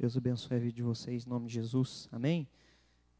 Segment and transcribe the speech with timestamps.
[0.00, 2.08] Deus abençoe a vida de vocês em nome de Jesus.
[2.12, 2.46] Amém?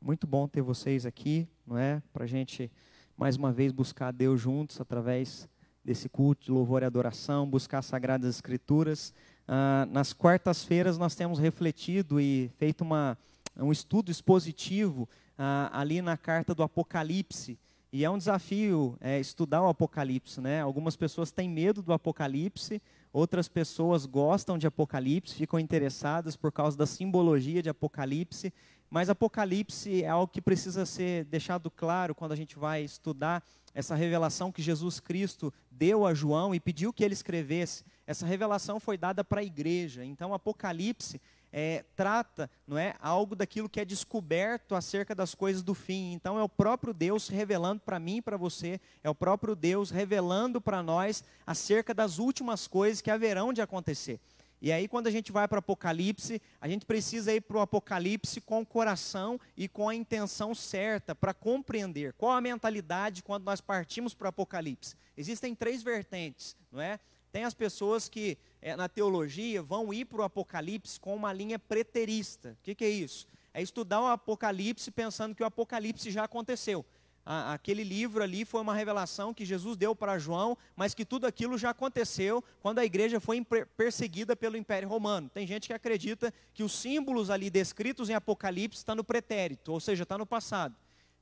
[0.01, 2.01] Muito bom ter vocês aqui, não é?
[2.13, 2.71] Para a gente
[3.17, 5.49] mais uma vez buscar Deus juntos através
[5.85, 9.13] desse culto de louvor e adoração, buscar as Sagradas Escrituras.
[9.49, 13.19] Ah, nas quartas-feiras nós temos refletido e feito uma,
[13.57, 17.59] um estudo expositivo ah, ali na carta do Apocalipse.
[17.91, 20.61] E é um desafio é, estudar o Apocalipse, né?
[20.61, 26.77] Algumas pessoas têm medo do Apocalipse, outras pessoas gostam de Apocalipse, ficam interessadas por causa
[26.77, 28.53] da simbologia de Apocalipse,
[28.91, 33.43] mas Apocalipse é algo que precisa ser deixado claro quando a gente vai estudar
[33.75, 37.85] essa revelação que Jesus Cristo deu a João e pediu que ele escrevesse.
[38.07, 40.05] Essa revelação foi dada para a igreja.
[40.05, 41.21] Então, Apocalipse
[41.53, 46.13] é, trata, não é, algo daquilo que é descoberto acerca das coisas do fim.
[46.13, 49.91] Então é o próprio Deus revelando para mim e para você, é o próprio Deus
[49.91, 54.21] revelando para nós acerca das últimas coisas que haverão de acontecer.
[54.61, 57.61] E aí, quando a gente vai para o Apocalipse, a gente precisa ir para o
[57.61, 63.45] Apocalipse com o coração e com a intenção certa para compreender qual a mentalidade quando
[63.45, 64.97] nós partimos para o Apocalipse.
[65.17, 66.99] Existem três vertentes, não é?
[67.39, 71.57] Tem as pessoas que é, na teologia vão ir para o Apocalipse com uma linha
[71.57, 72.57] preterista.
[72.59, 73.29] O que, que é isso?
[73.55, 76.85] É estudar o Apocalipse pensando que o Apocalipse já aconteceu
[77.29, 81.59] aquele livro ali foi uma revelação que Jesus deu para João, mas que tudo aquilo
[81.59, 83.45] já aconteceu quando a igreja foi
[83.77, 85.29] perseguida pelo Império Romano.
[85.29, 89.79] Tem gente que acredita que os símbolos ali descritos em Apocalipse estão no pretérito, ou
[89.79, 90.75] seja, está no passado.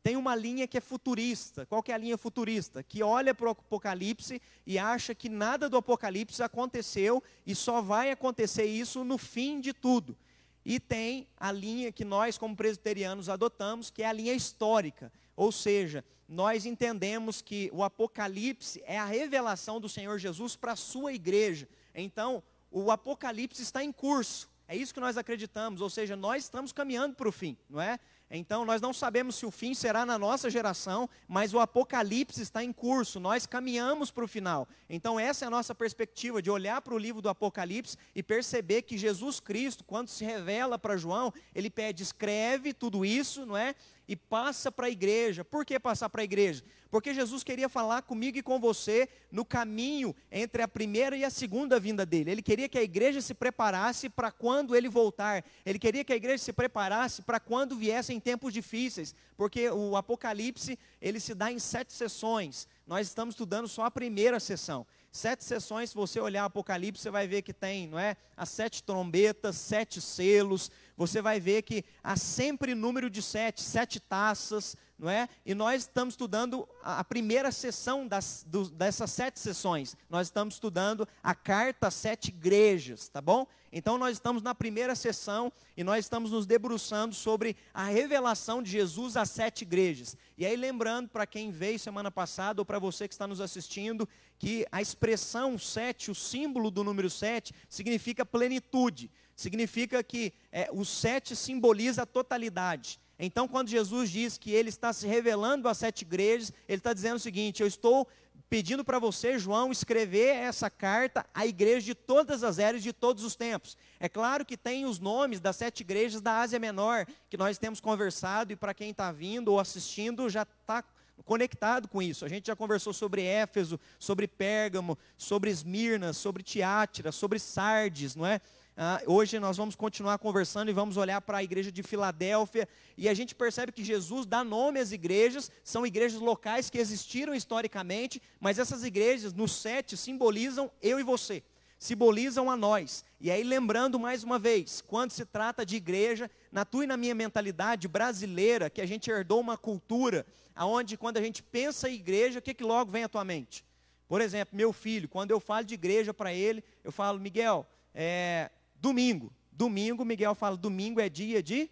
[0.07, 1.67] Tem uma linha que é futurista.
[1.67, 2.81] Qual que é a linha futurista?
[2.81, 8.13] Que olha para o Apocalipse e acha que nada do Apocalipse aconteceu e só vai
[8.13, 10.17] acontecer isso no fim de tudo.
[10.65, 15.53] E tem a linha que nós, como presbiterianos, adotamos, que é a linha histórica ou
[15.53, 21.13] seja, nós entendemos que o Apocalipse é a revelação do Senhor Jesus para a sua
[21.13, 21.69] igreja.
[21.95, 24.49] Então, o Apocalipse está em curso.
[24.67, 28.01] É isso que nós acreditamos, ou seja, nós estamos caminhando para o fim, não é?
[28.31, 32.63] Então, nós não sabemos se o fim será na nossa geração, mas o apocalipse está
[32.63, 34.69] em curso, nós caminhamos para o final.
[34.91, 38.83] Então, essa é a nossa perspectiva de olhar para o livro do Apocalipse e perceber
[38.83, 43.77] que Jesus Cristo, quando se revela para João, ele pede: escreve tudo isso, não é?
[44.09, 45.45] E passa para a igreja.
[45.45, 46.63] Por que passar para a igreja?
[46.91, 51.31] Porque Jesus queria falar comigo e com você no caminho entre a primeira e a
[51.31, 52.31] segunda vinda dele.
[52.31, 55.45] Ele queria que a igreja se preparasse para quando ele voltar.
[55.65, 60.79] Ele queria que a igreja se preparasse para quando viessem tempos difíceis, porque o Apocalipse
[61.01, 62.69] ele se dá em sete sessões.
[62.87, 64.87] Nós estamos estudando só a primeira sessão.
[65.11, 68.17] Sete sessões, se você olhar Apocalipse, você vai ver que tem, não é?
[68.37, 74.01] As sete trombetas, sete selos, você vai ver que há sempre número de sete, sete
[74.01, 75.29] taças, não é?
[75.45, 79.95] E nós estamos estudando a primeira sessão das, do, dessas sete sessões.
[80.09, 83.47] Nós estamos estudando a carta sete igrejas, tá bom?
[83.71, 88.71] Então nós estamos na primeira sessão e nós estamos nos debruçando sobre a revelação de
[88.71, 90.17] Jesus às sete igrejas.
[90.39, 94.09] E aí lembrando para quem veio semana passada ou para você que está nos assistindo,
[94.39, 99.11] que a expressão sete, o símbolo do número sete, significa plenitude.
[99.37, 102.99] Significa que é, o sete simboliza a totalidade.
[103.19, 107.17] Então, quando Jesus diz que ele está se revelando às sete igrejas, ele está dizendo
[107.17, 108.09] o seguinte: eu estou
[108.49, 113.25] pedindo para você, João, escrever essa carta à igreja de todas as eras de todos
[113.25, 113.77] os tempos.
[114.01, 117.81] É claro que tem os nomes das sete igrejas da Ásia Menor, que nós temos
[117.81, 120.85] conversado, e para quem está vindo ou assistindo já está
[121.25, 122.25] conectado com isso.
[122.25, 128.27] A gente já conversou sobre Éfeso, sobre Pérgamo, sobre Esmirna, sobre Tiátira, sobre Sardes, não
[128.27, 128.41] é?
[128.79, 133.09] Ah, hoje nós vamos continuar conversando e vamos olhar para a igreja de Filadélfia e
[133.09, 138.21] a gente percebe que Jesus dá nome às igrejas, são igrejas locais que existiram historicamente,
[138.39, 141.43] mas essas igrejas, no sete, simbolizam eu e você,
[141.79, 143.03] simbolizam a nós.
[143.19, 146.99] E aí, lembrando mais uma vez, quando se trata de igreja, na tua e na
[146.99, 151.95] minha mentalidade brasileira, que a gente herdou uma cultura, aonde quando a gente pensa em
[151.95, 153.65] igreja, o que, que logo vem à tua mente?
[154.07, 158.51] Por exemplo, meu filho, quando eu falo de igreja para ele, eu falo, Miguel, é,
[158.81, 159.33] Domingo.
[159.53, 161.71] Domingo, Miguel fala, domingo é dia de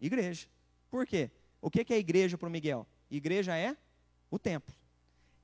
[0.00, 0.46] igreja.
[0.90, 1.30] Por quê?
[1.60, 2.86] O que é igreja para o Miguel?
[3.10, 3.76] Igreja é
[4.30, 4.74] o templo.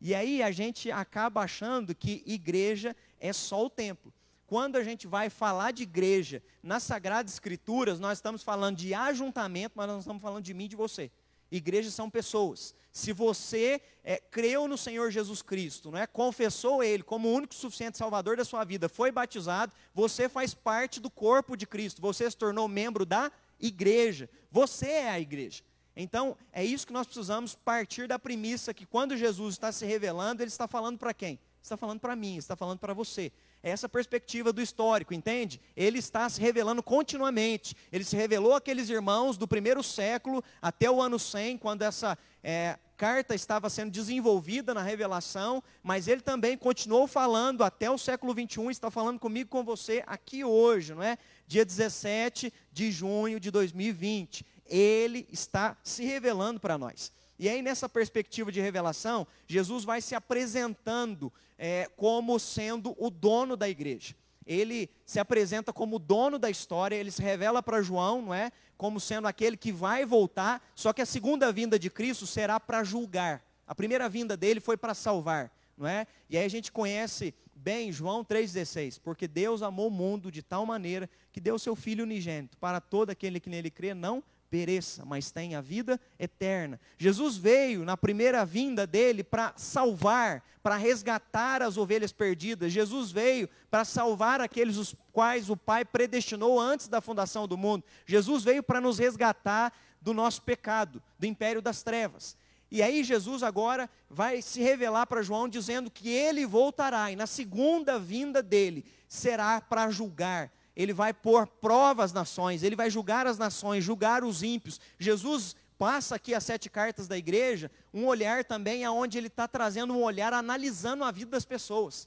[0.00, 4.12] E aí a gente acaba achando que igreja é só o templo.
[4.46, 9.72] Quando a gente vai falar de igreja nas Sagradas Escrituras, nós estamos falando de ajuntamento,
[9.74, 11.10] mas nós não estamos falando de mim e de você.
[11.50, 12.74] Igrejas são pessoas.
[12.92, 16.06] Se você é, creu no Senhor Jesus Cristo, não é?
[16.06, 20.98] confessou Ele como o único suficiente Salvador da sua vida, foi batizado, você faz parte
[20.98, 25.62] do corpo de Cristo, você se tornou membro da igreja, você é a igreja.
[25.94, 30.42] Então, é isso que nós precisamos partir da premissa que quando Jesus está se revelando,
[30.42, 31.38] Ele está falando para quem?
[31.66, 33.32] Está falando para mim, está falando para você.
[33.60, 35.60] É essa perspectiva do histórico, entende?
[35.76, 37.76] Ele está se revelando continuamente.
[37.90, 42.78] Ele se revelou àqueles irmãos do primeiro século até o ano 100, quando essa é,
[42.96, 48.70] carta estava sendo desenvolvida na revelação, mas ele também continuou falando até o século 21,
[48.70, 51.18] está falando comigo, com você aqui hoje, não é?
[51.48, 54.46] Dia 17 de junho de 2020.
[54.66, 57.10] Ele está se revelando para nós.
[57.38, 63.56] E aí, nessa perspectiva de revelação, Jesus vai se apresentando é, como sendo o dono
[63.56, 64.14] da igreja.
[64.46, 68.52] Ele se apresenta como dono da história, ele se revela para João, não é?
[68.76, 72.84] Como sendo aquele que vai voltar, só que a segunda vinda de Cristo será para
[72.84, 73.44] julgar.
[73.66, 76.06] A primeira vinda dele foi para salvar, não é?
[76.30, 80.64] E aí a gente conhece bem João 3,16, porque Deus amou o mundo de tal
[80.64, 85.30] maneira que deu seu Filho unigênito para todo aquele que nele crê, não pereça, mas
[85.30, 86.80] tenha vida eterna.
[86.96, 92.72] Jesus veio na primeira vinda dele para salvar, para resgatar as ovelhas perdidas.
[92.72, 97.84] Jesus veio para salvar aqueles os quais o Pai predestinou antes da fundação do mundo.
[98.06, 102.36] Jesus veio para nos resgatar do nosso pecado, do império das trevas.
[102.70, 107.26] E aí Jesus agora vai se revelar para João dizendo que ele voltará e na
[107.26, 113.26] segunda vinda dele será para julgar, ele vai pôr prova às nações, ele vai julgar
[113.26, 114.78] as nações, julgar os ímpios.
[114.98, 119.94] Jesus passa aqui as sete cartas da igreja, um olhar também aonde ele está trazendo
[119.94, 122.06] um olhar analisando a vida das pessoas.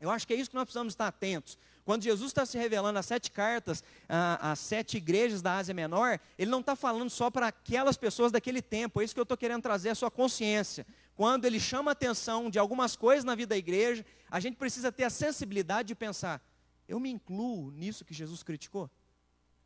[0.00, 1.58] Eu acho que é isso que nós precisamos estar atentos.
[1.84, 6.50] Quando Jesus está se revelando as sete cartas, às sete igrejas da Ásia Menor, ele
[6.50, 9.62] não está falando só para aquelas pessoas daquele tempo, é isso que eu estou querendo
[9.62, 10.86] trazer a sua consciência.
[11.14, 14.90] Quando ele chama a atenção de algumas coisas na vida da igreja, a gente precisa
[14.90, 16.40] ter a sensibilidade de pensar:
[16.88, 18.90] eu me incluo nisso que Jesus criticou?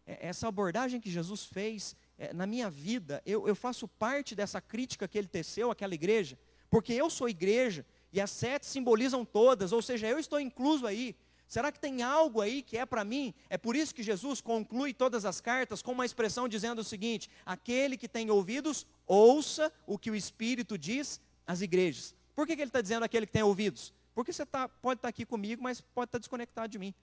[0.06, 4.60] É, essa abordagem que Jesus fez é, na minha vida, eu, eu faço parte dessa
[4.60, 6.38] crítica que ele teceu àquela igreja,
[6.70, 11.14] porque eu sou igreja e as sete simbolizam todas, ou seja, eu estou incluso aí.
[11.46, 13.34] Será que tem algo aí que é para mim?
[13.48, 17.30] É por isso que Jesus conclui todas as cartas com uma expressão dizendo o seguinte:
[17.44, 22.14] aquele que tem ouvidos, ouça o que o Espírito diz às igrejas.
[22.34, 23.94] Por que, que ele está dizendo aquele que tem ouvidos?
[24.14, 26.94] Porque você tá, pode estar tá aqui comigo, mas pode estar tá desconectado de mim.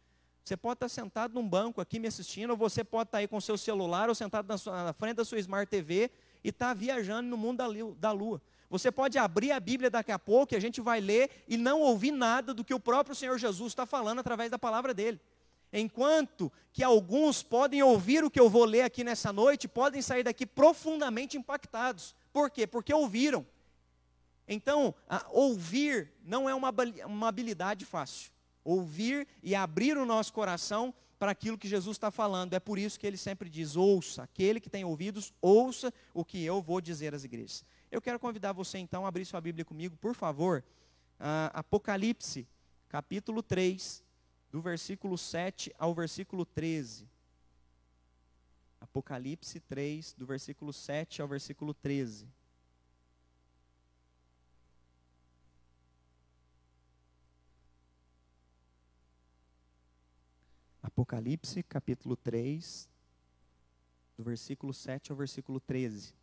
[0.46, 3.42] Você pode estar sentado num banco aqui me assistindo, ou você pode estar aí com
[3.42, 6.12] seu celular, ou sentado na, sua, na frente da sua Smart TV
[6.44, 7.64] e estar tá viajando no mundo
[7.98, 8.40] da lua.
[8.70, 11.82] Você pode abrir a Bíblia daqui a pouco e a gente vai ler e não
[11.82, 15.20] ouvir nada do que o próprio Senhor Jesus está falando através da palavra dele.
[15.74, 20.22] Enquanto que alguns podem ouvir o que eu vou ler aqui nessa noite, podem sair
[20.22, 22.14] daqui profundamente impactados.
[22.32, 22.68] Por quê?
[22.68, 23.44] Porque ouviram.
[24.48, 24.94] Então,
[25.32, 26.72] ouvir não é uma,
[27.08, 28.35] uma habilidade fácil
[28.66, 32.54] ouvir e abrir o nosso coração para aquilo que Jesus está falando.
[32.54, 36.44] É por isso que ele sempre diz: ouça, aquele que tem ouvidos, ouça o que
[36.44, 37.64] eu vou dizer às igrejas.
[37.90, 40.64] Eu quero convidar você então a abrir sua Bíblia comigo, por favor.
[41.18, 42.46] Uh, Apocalipse,
[42.90, 44.04] capítulo 3,
[44.52, 47.08] do versículo 7 ao versículo 13.
[48.82, 52.28] Apocalipse 3, do versículo 7 ao versículo 13.
[60.96, 62.88] Apocalipse, capítulo 3,
[64.18, 66.14] do versículo 7 ao versículo 13.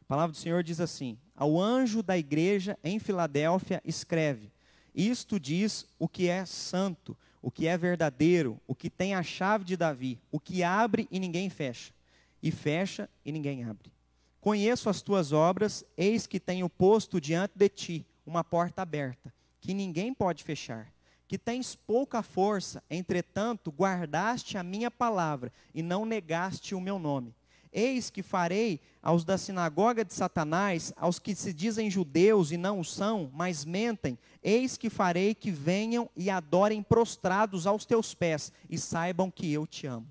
[0.00, 4.50] A palavra do Senhor diz assim: Ao anjo da igreja em Filadélfia, escreve:
[4.92, 9.64] Isto diz o que é santo, o que é verdadeiro, o que tem a chave
[9.64, 11.94] de Davi, o que abre e ninguém fecha,
[12.42, 13.92] e fecha e ninguém abre.
[14.40, 19.72] Conheço as tuas obras, eis que tenho posto diante de ti uma porta aberta, que
[19.72, 20.92] ninguém pode fechar
[21.30, 27.32] que tens pouca força, entretanto guardaste a minha palavra e não negaste o meu nome.
[27.72, 32.80] Eis que farei aos da sinagoga de Satanás, aos que se dizem judeus e não
[32.80, 38.52] o são, mas mentem, eis que farei que venham e adorem prostrados aos teus pés
[38.68, 40.08] e saibam que eu te amo.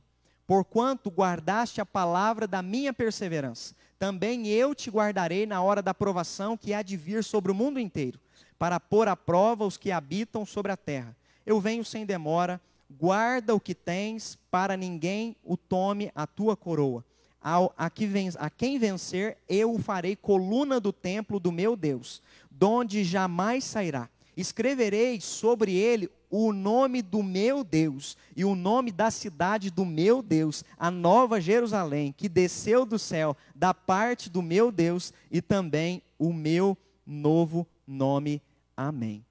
[0.48, 6.56] Porquanto guardaste a palavra da minha perseverança, também eu te guardarei na hora da provação
[6.56, 8.18] que há de vir sobre o mundo inteiro
[8.60, 11.16] para pôr à prova os que habitam sobre a terra.
[11.46, 12.62] Eu venho sem demora,
[12.92, 17.04] guarda o que tens, para ninguém o tome a tua coroa.
[17.42, 21.78] Ao, a, que ven, a quem vencer, eu o farei coluna do templo do meu
[21.78, 24.10] Deus, donde jamais sairá.
[24.36, 30.22] Escreverei sobre ele o nome do meu Deus e o nome da cidade do meu
[30.22, 36.04] Deus, a nova Jerusalém, que desceu do céu da parte do meu Deus, e também
[36.18, 38.42] o meu novo nome
[38.80, 39.26] Amém.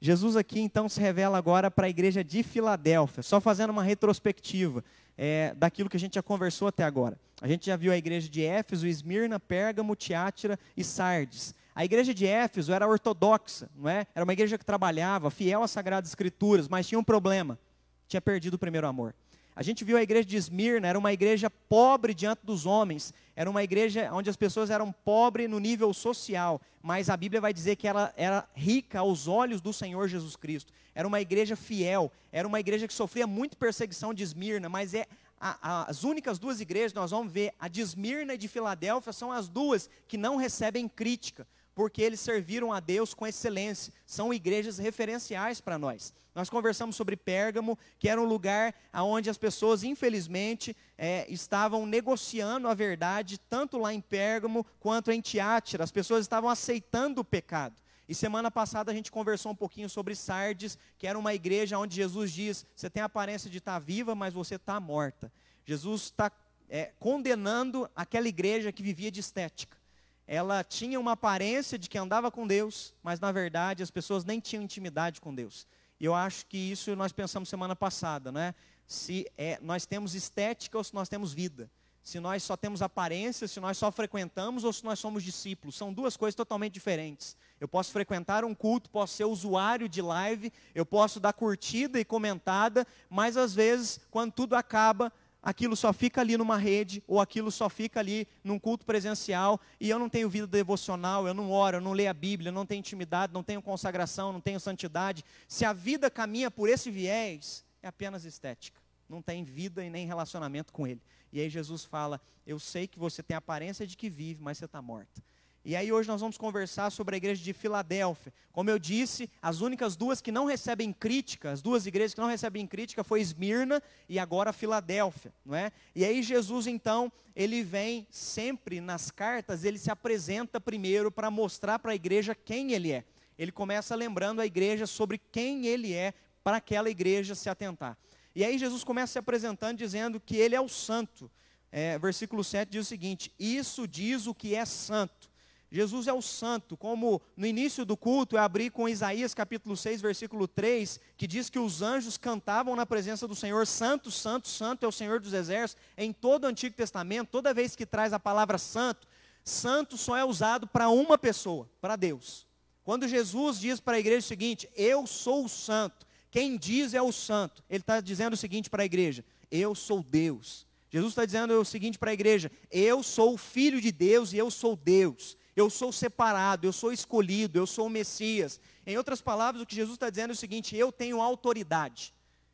[0.00, 4.84] Jesus aqui então se revela agora para a igreja de Filadélfia, só fazendo uma retrospectiva
[5.18, 7.18] é, daquilo que a gente já conversou até agora.
[7.40, 11.56] A gente já viu a igreja de Éfeso, Esmirna, Pérgamo, Tiátira e Sardes.
[11.74, 14.06] A igreja de Éfeso era ortodoxa, não é?
[14.14, 17.58] Era uma igreja que trabalhava, fiel às Sagradas Escrituras, mas tinha um problema:
[18.06, 19.12] tinha perdido o primeiro amor.
[19.56, 23.48] A gente viu a igreja de Esmirna, era uma igreja pobre diante dos homens, era
[23.48, 27.76] uma igreja onde as pessoas eram pobres no nível social, mas a Bíblia vai dizer
[27.76, 30.72] que ela era rica aos olhos do Senhor Jesus Cristo.
[30.92, 35.06] Era uma igreja fiel, era uma igreja que sofria muito perseguição de Esmirna, mas é
[35.40, 39.12] a, a, as únicas duas igrejas, nós vamos ver, a de Esmirna e de Filadélfia,
[39.12, 43.92] são as duas que não recebem crítica porque eles serviram a Deus com excelência.
[44.06, 46.14] São igrejas referenciais para nós.
[46.34, 52.68] Nós conversamos sobre Pérgamo, que era um lugar onde as pessoas, infelizmente, é, estavam negociando
[52.68, 55.84] a verdade, tanto lá em Pérgamo quanto em Tiátira.
[55.84, 57.74] As pessoas estavam aceitando o pecado.
[58.08, 61.96] E semana passada a gente conversou um pouquinho sobre Sardes, que era uma igreja onde
[61.96, 65.32] Jesus diz: você tem a aparência de estar viva, mas você está morta.
[65.64, 66.30] Jesus está
[66.68, 69.83] é, condenando aquela igreja que vivia de estética
[70.26, 74.40] ela tinha uma aparência de que andava com Deus, mas na verdade as pessoas nem
[74.40, 75.66] tinham intimidade com Deus.
[76.00, 78.54] E eu acho que isso nós pensamos semana passada, né?
[78.86, 81.70] Se é, nós temos estética ou se nós temos vida.
[82.02, 85.74] Se nós só temos aparência, se nós só frequentamos ou se nós somos discípulos.
[85.74, 87.34] São duas coisas totalmente diferentes.
[87.58, 92.04] Eu posso frequentar um culto, posso ser usuário de live, eu posso dar curtida e
[92.04, 95.10] comentada, mas às vezes, quando tudo acaba,
[95.44, 99.90] aquilo só fica ali numa rede, ou aquilo só fica ali num culto presencial, e
[99.90, 102.64] eu não tenho vida devocional, eu não oro, eu não leio a Bíblia, eu não
[102.64, 105.22] tenho intimidade, não tenho consagração, não tenho santidade.
[105.46, 108.80] Se a vida caminha por esse viés, é apenas estética.
[109.06, 111.02] Não tem vida e nem relacionamento com Ele.
[111.30, 114.56] E aí Jesus fala: Eu sei que você tem a aparência de que vive, mas
[114.56, 115.22] você está morta.
[115.66, 118.34] E aí hoje nós vamos conversar sobre a igreja de Filadélfia.
[118.52, 122.28] Como eu disse, as únicas duas que não recebem crítica, as duas igrejas que não
[122.28, 125.72] recebem crítica foi Esmirna e agora Filadélfia, não é?
[125.94, 131.78] E aí Jesus então, ele vem sempre nas cartas, ele se apresenta primeiro para mostrar
[131.78, 133.02] para a igreja quem ele é.
[133.38, 137.96] Ele começa lembrando a igreja sobre quem ele é para aquela igreja se atentar.
[138.34, 141.30] E aí Jesus começa se apresentando dizendo que ele é o santo.
[141.72, 145.32] É, versículo 7 diz o seguinte: Isso diz o que é santo
[145.74, 150.00] Jesus é o santo, como no início do culto eu abri com Isaías capítulo 6,
[150.00, 154.84] versículo 3, que diz que os anjos cantavam na presença do Senhor, santo, santo, santo
[154.84, 155.84] é o Senhor dos exércitos.
[155.98, 159.08] Em todo o Antigo Testamento, toda vez que traz a palavra santo,
[159.42, 162.46] santo só é usado para uma pessoa, para Deus.
[162.84, 167.02] Quando Jesus diz para a igreja o seguinte, eu sou o santo, quem diz é
[167.02, 170.68] o santo, ele está dizendo o seguinte para a igreja, eu sou Deus.
[170.88, 174.38] Jesus está dizendo o seguinte para a igreja, eu sou o filho de Deus e
[174.38, 178.60] eu sou Deus eu sou separado, eu sou escolhido, eu sou o Messias.
[178.86, 182.12] Em outras palavras, o que Jesus está dizendo é o seguinte: eu tenho autoridade.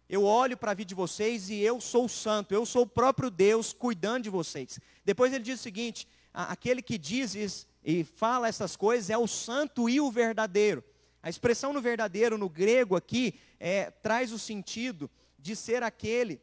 [0.09, 3.31] Eu olho para a vida de vocês e eu sou santo, eu sou o próprio
[3.31, 4.81] Deus cuidando de vocês.
[5.05, 9.89] Depois ele diz o seguinte: aquele que diz e fala essas coisas é o santo
[9.89, 10.85] e o verdadeiro.
[11.23, 16.41] A expressão no verdadeiro, no grego aqui, é, traz o sentido de ser aquele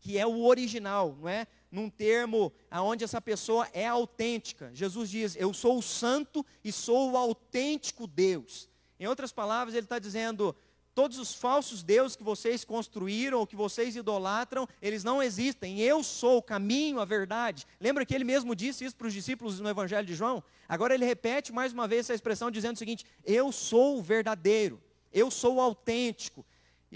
[0.00, 1.46] que é o original, não é?
[1.74, 4.70] Num termo aonde essa pessoa é autêntica.
[4.72, 8.68] Jesus diz: Eu sou o santo e sou o autêntico Deus.
[8.98, 10.54] Em outras palavras, ele está dizendo:
[10.94, 15.80] todos os falsos deuses que vocês construíram ou que vocês idolatram, eles não existem.
[15.80, 17.66] Eu sou o caminho, a verdade.
[17.80, 20.42] Lembra que ele mesmo disse isso para os discípulos no Evangelho de João?
[20.68, 24.80] Agora ele repete mais uma vez essa expressão dizendo o seguinte: Eu sou o verdadeiro,
[25.12, 26.46] eu sou o autêntico,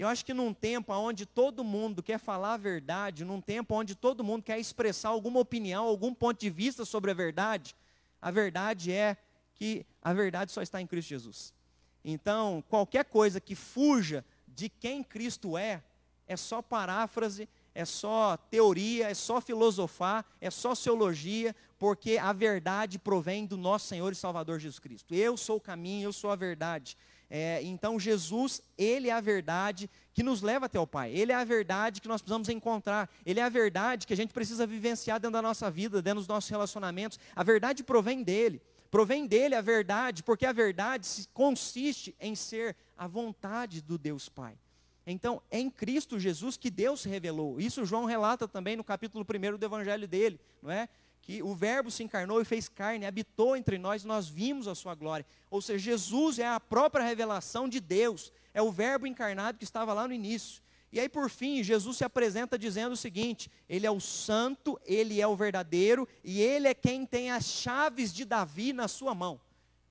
[0.01, 3.95] eu acho que num tempo onde todo mundo quer falar a verdade, num tempo onde
[3.95, 7.75] todo mundo quer expressar alguma opinião, algum ponto de vista sobre a verdade,
[8.21, 9.17] a verdade é
[9.55, 11.53] que a verdade só está em Cristo Jesus.
[12.01, 15.83] Então, qualquer coisa que fuja de quem Cristo é,
[16.25, 22.99] é só paráfrase, é só teoria, é só filosofar, é só sociologia, porque a verdade
[22.99, 25.15] provém do nosso Senhor e Salvador Jesus Cristo.
[25.15, 26.97] Eu sou o caminho, eu sou a verdade.
[27.29, 31.11] É, então Jesus, Ele é a verdade que nos leva até o Pai.
[31.11, 33.09] Ele é a verdade que nós precisamos encontrar.
[33.25, 36.27] Ele é a verdade que a gente precisa vivenciar dentro da nossa vida, dentro dos
[36.27, 37.17] nossos relacionamentos.
[37.33, 38.61] A verdade provém dEle.
[38.91, 44.57] Provém dEle a verdade, porque a verdade consiste em ser a vontade do Deus Pai.
[45.05, 47.59] Então, é em Cristo Jesus que Deus se revelou.
[47.59, 50.89] Isso João relata também no capítulo 1 do evangelho dele, não é?
[51.29, 54.95] Que o Verbo se encarnou e fez carne, habitou entre nós, nós vimos a sua
[54.95, 55.23] glória.
[55.51, 59.93] Ou seja, Jesus é a própria revelação de Deus, é o Verbo encarnado que estava
[59.93, 60.59] lá no início.
[60.91, 65.21] E aí, por fim, Jesus se apresenta dizendo o seguinte: Ele é o santo, Ele
[65.21, 69.39] é o verdadeiro, e Ele é quem tem as chaves de Davi na sua mão.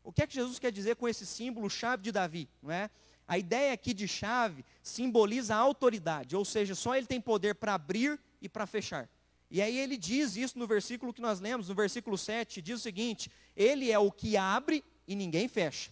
[0.02, 2.48] O que é que Jesus quer dizer com esse símbolo, chave de Davi?
[2.60, 2.90] Não é?
[3.28, 7.74] A ideia aqui de chave simboliza a autoridade, ou seja, só Ele tem poder para
[7.74, 9.08] abrir e para fechar.
[9.50, 12.82] E aí ele diz isso no versículo que nós lemos, no versículo 7, diz o
[12.82, 15.90] seguinte: Ele é o que abre e ninguém fecha,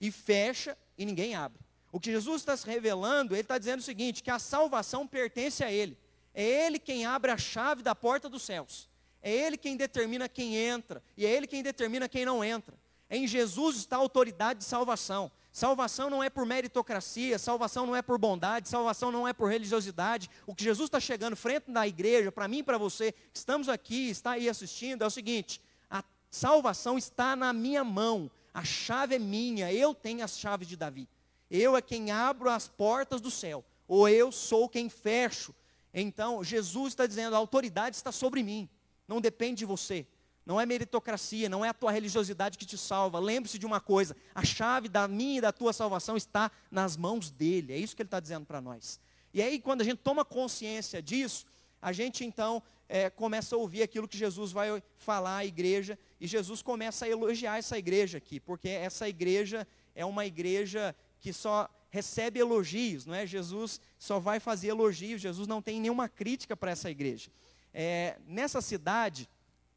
[0.00, 1.62] e fecha e ninguém abre.
[1.90, 5.62] O que Jesus está se revelando, ele está dizendo o seguinte: que a salvação pertence
[5.64, 5.96] a Ele.
[6.34, 8.88] É Ele quem abre a chave da porta dos céus.
[9.22, 12.78] É Ele quem determina quem entra, e é Ele quem determina quem não entra.
[13.10, 15.30] Em Jesus está a autoridade de salvação.
[15.50, 20.30] Salvação não é por meritocracia, salvação não é por bondade, salvação não é por religiosidade.
[20.46, 23.68] O que Jesus está chegando frente da igreja, para mim e para você, que estamos
[23.68, 25.60] aqui, está aí assistindo, é o seguinte:
[25.90, 30.76] a salvação está na minha mão, a chave é minha, eu tenho as chaves de
[30.76, 31.08] Davi.
[31.50, 35.54] Eu é quem abro as portas do céu, ou eu sou quem fecho.
[35.94, 38.68] Então, Jesus está dizendo: a autoridade está sobre mim,
[39.08, 40.06] não depende de você.
[40.48, 43.18] Não é meritocracia, não é a tua religiosidade que te salva.
[43.18, 47.30] Lembre-se de uma coisa: a chave da minha e da tua salvação está nas mãos
[47.30, 47.74] dele.
[47.74, 48.98] É isso que ele está dizendo para nós.
[49.34, 51.44] E aí, quando a gente toma consciência disso,
[51.82, 56.26] a gente então é, começa a ouvir aquilo que Jesus vai falar à igreja, e
[56.26, 61.68] Jesus começa a elogiar essa igreja aqui, porque essa igreja é uma igreja que só
[61.90, 63.26] recebe elogios, não é?
[63.26, 67.30] Jesus só vai fazer elogios, Jesus não tem nenhuma crítica para essa igreja.
[67.74, 69.28] É, nessa cidade,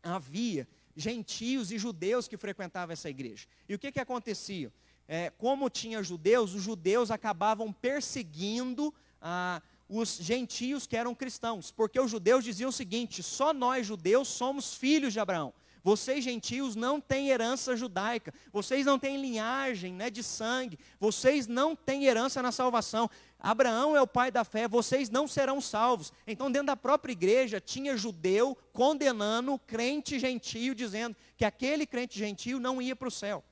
[0.03, 3.47] havia gentios e judeus que frequentavam essa igreja.
[3.67, 4.71] E o que, que acontecia?
[5.07, 11.99] É, como tinha judeus, os judeus acabavam perseguindo ah, os gentios que eram cristãos, porque
[11.99, 15.53] os judeus diziam o seguinte: só nós judeus somos filhos de Abraão.
[15.83, 21.75] Vocês gentios não têm herança judaica, vocês não têm linhagem né, de sangue, vocês não
[21.75, 23.09] têm herança na salvação.
[23.41, 26.13] Abraão é o pai da fé, vocês não serão salvos.
[26.27, 32.59] Então, dentro da própria igreja, tinha judeu condenando crente gentio, dizendo que aquele crente gentio
[32.59, 33.43] não ia para o céu.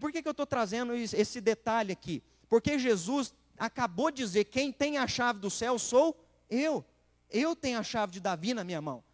[0.00, 2.22] Por que, que eu estou trazendo esse detalhe aqui?
[2.48, 6.16] Porque Jesus acabou de dizer: quem tem a chave do céu sou
[6.48, 6.84] eu.
[7.30, 9.04] Eu tenho a chave de Davi na minha mão.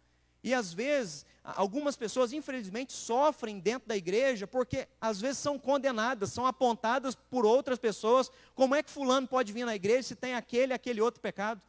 [0.41, 6.31] E às vezes Algumas pessoas, infelizmente, sofrem dentro da igreja porque às vezes são condenadas,
[6.31, 8.31] são apontadas por outras pessoas.
[8.55, 11.61] Como é que fulano pode vir na igreja se tem aquele aquele outro pecado?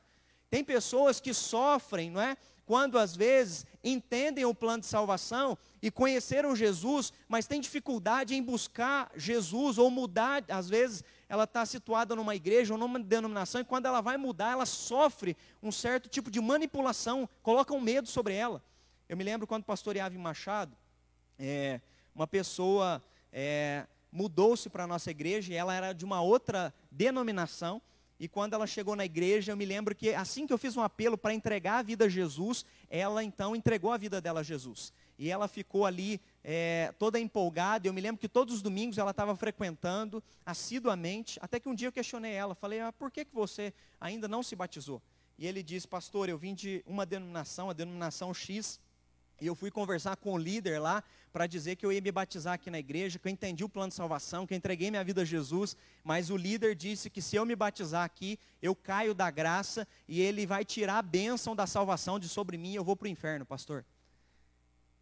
[0.48, 2.36] Tem pessoas que sofrem, não é?
[2.64, 8.42] Quando às vezes entendem o plano de salvação e conheceram Jesus, mas têm dificuldade em
[8.42, 13.64] buscar Jesus ou mudar, às vezes ela está situada numa igreja ou numa denominação, e
[13.64, 18.62] quando ela vai mudar, ela sofre um certo tipo de manipulação, colocam medo sobre ela.
[19.08, 20.74] Eu me lembro quando pastoreava em Machado,
[21.38, 21.80] é,
[22.14, 27.82] uma pessoa é, mudou-se para a nossa igreja e ela era de uma outra denominação.
[28.18, 30.82] E quando ela chegou na igreja, eu me lembro que assim que eu fiz um
[30.82, 34.92] apelo para entregar a vida a Jesus, ela então entregou a vida dela a Jesus.
[35.18, 37.86] E ela ficou ali é, toda empolgada.
[37.86, 41.38] Eu me lembro que todos os domingos ela estava frequentando assiduamente.
[41.42, 44.42] Até que um dia eu questionei ela, falei: ah, por que, que você ainda não
[44.42, 45.02] se batizou?
[45.38, 48.80] E ele disse: Pastor, eu vim de uma denominação, a denominação X,
[49.40, 52.54] e eu fui conversar com o líder lá para dizer que eu ia me batizar
[52.54, 55.22] aqui na igreja, que eu entendi o plano de salvação, que eu entreguei minha vida
[55.22, 59.30] a Jesus, mas o líder disse que se eu me batizar aqui, eu caio da
[59.30, 62.94] graça e ele vai tirar a bênção da salvação de sobre mim e eu vou
[62.94, 63.84] para o inferno, pastor.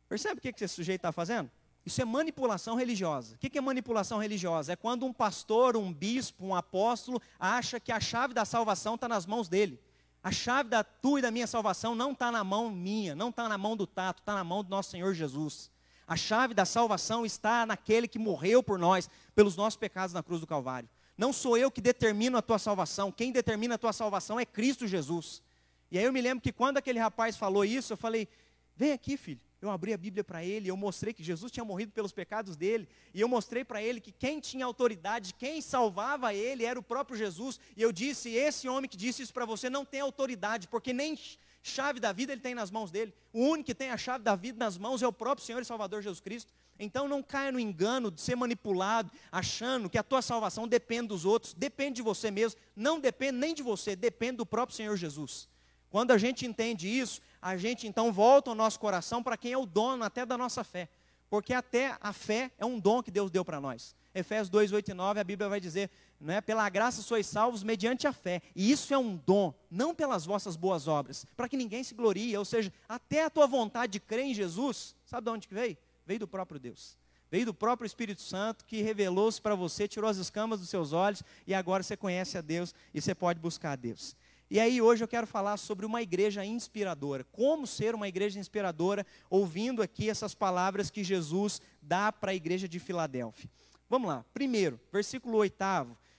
[0.08, 1.50] Percebe o que esse sujeito está fazendo?
[1.84, 3.34] Isso é manipulação religiosa.
[3.34, 4.72] O que é manipulação religiosa?
[4.72, 9.08] É quando um pastor, um bispo, um apóstolo acha que a chave da salvação está
[9.08, 9.80] nas mãos dele.
[10.22, 13.48] A chave da tua e da minha salvação não está na mão minha, não está
[13.48, 15.70] na mão do Tato, está na mão do nosso Senhor Jesus.
[16.06, 20.40] A chave da salvação está naquele que morreu por nós, pelos nossos pecados na cruz
[20.40, 20.88] do Calvário.
[21.16, 24.86] Não sou eu que determino a tua salvação, quem determina a tua salvação é Cristo
[24.86, 25.42] Jesus.
[25.90, 28.28] E aí eu me lembro que quando aquele rapaz falou isso, eu falei:
[28.76, 31.92] vem aqui, filho eu abri a Bíblia para ele, eu mostrei que Jesus tinha morrido
[31.92, 36.64] pelos pecados dele, e eu mostrei para ele que quem tinha autoridade, quem salvava ele
[36.64, 39.84] era o próprio Jesus, e eu disse: esse homem que disse isso para você não
[39.84, 41.16] tem autoridade, porque nem
[41.62, 44.34] chave da vida ele tem nas mãos dele, o único que tem a chave da
[44.34, 46.52] vida nas mãos é o próprio Senhor e Salvador Jesus Cristo.
[46.78, 51.24] Então não caia no engano de ser manipulado, achando que a tua salvação depende dos
[51.24, 55.48] outros, depende de você mesmo, não depende nem de você, depende do próprio Senhor Jesus.
[55.92, 59.58] Quando a gente entende isso, a gente então volta o nosso coração para quem é
[59.58, 60.88] o dono até da nossa fé.
[61.28, 63.94] Porque até a fé é um dom que Deus deu para nós.
[64.14, 66.40] Efésios 2, 8 e 9, a Bíblia vai dizer, não é?
[66.40, 68.40] pela graça sois salvos mediante a fé.
[68.56, 72.34] E isso é um dom, não pelas vossas boas obras, para que ninguém se glorie.
[72.38, 75.76] Ou seja, até a tua vontade de crer em Jesus, sabe de onde que veio?
[76.06, 76.96] Veio do próprio Deus.
[77.30, 81.22] Veio do próprio Espírito Santo que revelou-se para você, tirou as escamas dos seus olhos
[81.46, 84.16] e agora você conhece a Deus e você pode buscar a Deus.
[84.52, 87.24] E aí hoje eu quero falar sobre uma igreja inspiradora.
[87.32, 92.68] Como ser uma igreja inspiradora, ouvindo aqui essas palavras que Jesus dá para a igreja
[92.68, 93.48] de Filadélfia.
[93.88, 94.26] Vamos lá.
[94.34, 95.56] Primeiro, versículo 8.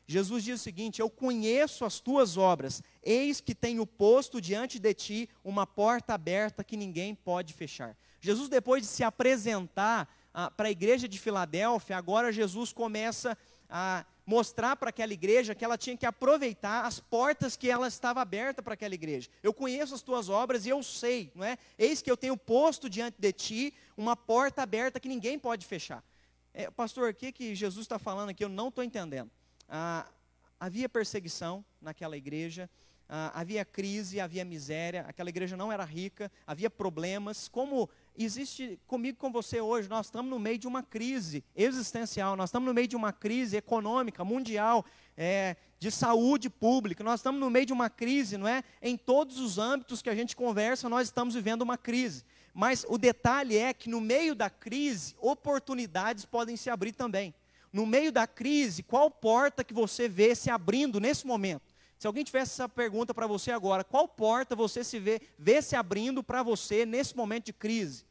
[0.08, 4.96] Jesus diz o seguinte: Eu conheço as tuas obras, eis que tenho posto diante de
[4.96, 7.96] ti uma porta aberta que ninguém pode fechar.
[8.20, 10.12] Jesus, depois de se apresentar
[10.58, 13.38] para a igreja de Filadélfia, agora Jesus começa
[13.70, 18.22] a mostrar para aquela igreja que ela tinha que aproveitar as portas que ela estava
[18.22, 19.30] aberta para aquela igreja.
[19.42, 21.58] Eu conheço as tuas obras e eu sei, não é?
[21.78, 26.04] Eis que eu tenho posto diante de ti uma porta aberta que ninguém pode fechar.
[26.54, 28.44] É, pastor, o que, que Jesus está falando aqui?
[28.44, 29.30] Eu não estou entendendo.
[29.68, 30.08] Ah,
[30.60, 32.70] havia perseguição naquela igreja,
[33.10, 37.48] ah, havia crise, havia miséria, aquela igreja não era rica, havia problemas.
[37.48, 42.50] Como existe comigo com você hoje, nós estamos no meio de uma crise existencial, nós
[42.50, 44.86] estamos no meio de uma crise econômica, mundial,
[45.18, 48.64] é, de saúde pública, nós estamos no meio de uma crise, não é?
[48.82, 52.24] Em todos os âmbitos que a gente conversa, nós estamos vivendo uma crise.
[52.54, 57.34] Mas o detalhe é que no meio da crise, oportunidades podem se abrir também.
[57.72, 61.73] No meio da crise, qual porta que você vê se abrindo nesse momento?
[62.04, 65.74] Se alguém tivesse essa pergunta para você agora, qual porta você se vê, vê se
[65.74, 68.04] abrindo para você nesse momento de crise?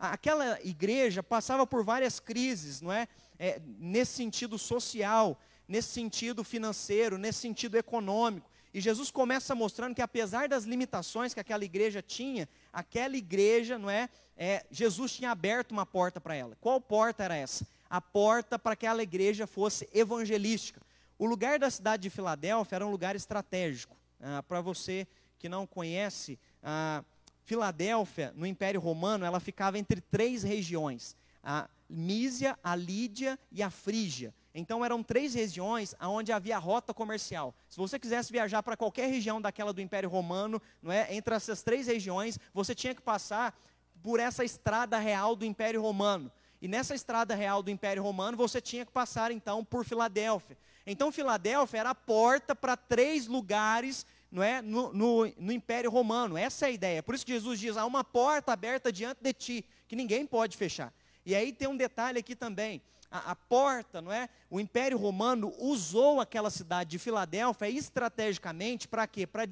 [0.00, 3.06] Aquela igreja passava por várias crises, não é?
[3.38, 3.62] é?
[3.78, 8.50] Nesse sentido social, nesse sentido financeiro, nesse sentido econômico.
[8.74, 13.88] E Jesus começa mostrando que apesar das limitações que aquela igreja tinha, aquela igreja, não
[13.88, 16.56] é, é Jesus tinha aberto uma porta para ela.
[16.60, 17.64] Qual porta era essa?
[17.88, 20.84] A porta para que aquela igreja fosse evangelística.
[21.18, 23.96] O lugar da cidade de Filadélfia era um lugar estratégico.
[24.20, 25.06] Ah, Para você
[25.38, 27.02] que não conhece, ah,
[27.44, 33.70] Filadélfia, no Império Romano, ela ficava entre três regiões: a Mísia, a Lídia e a
[33.70, 34.34] Frígia.
[34.52, 37.54] Então eram três regiões onde havia rota comercial.
[37.68, 41.62] Se você quisesse viajar para qualquer região daquela do Império Romano, não é, entre essas
[41.62, 43.54] três regiões, você tinha que passar
[44.02, 46.32] por essa estrada real do Império Romano.
[46.60, 50.56] E nessa estrada real do Império Romano, você tinha que passar então por Filadélfia.
[50.86, 56.36] Então, Filadélfia era a porta para três lugares não é, no, no, no, Império Romano.
[56.36, 57.02] Essa é a ideia.
[57.02, 60.56] Por isso que Jesus diz: há uma porta aberta diante de ti, que ninguém pode
[60.56, 60.92] fechar.
[61.24, 62.82] E aí tem um detalhe aqui também.
[63.10, 64.28] A, a porta, não é?
[64.50, 69.26] O Império Romano usou aquela cidade de Filadélfia estrategicamente para quê?
[69.26, 69.44] Para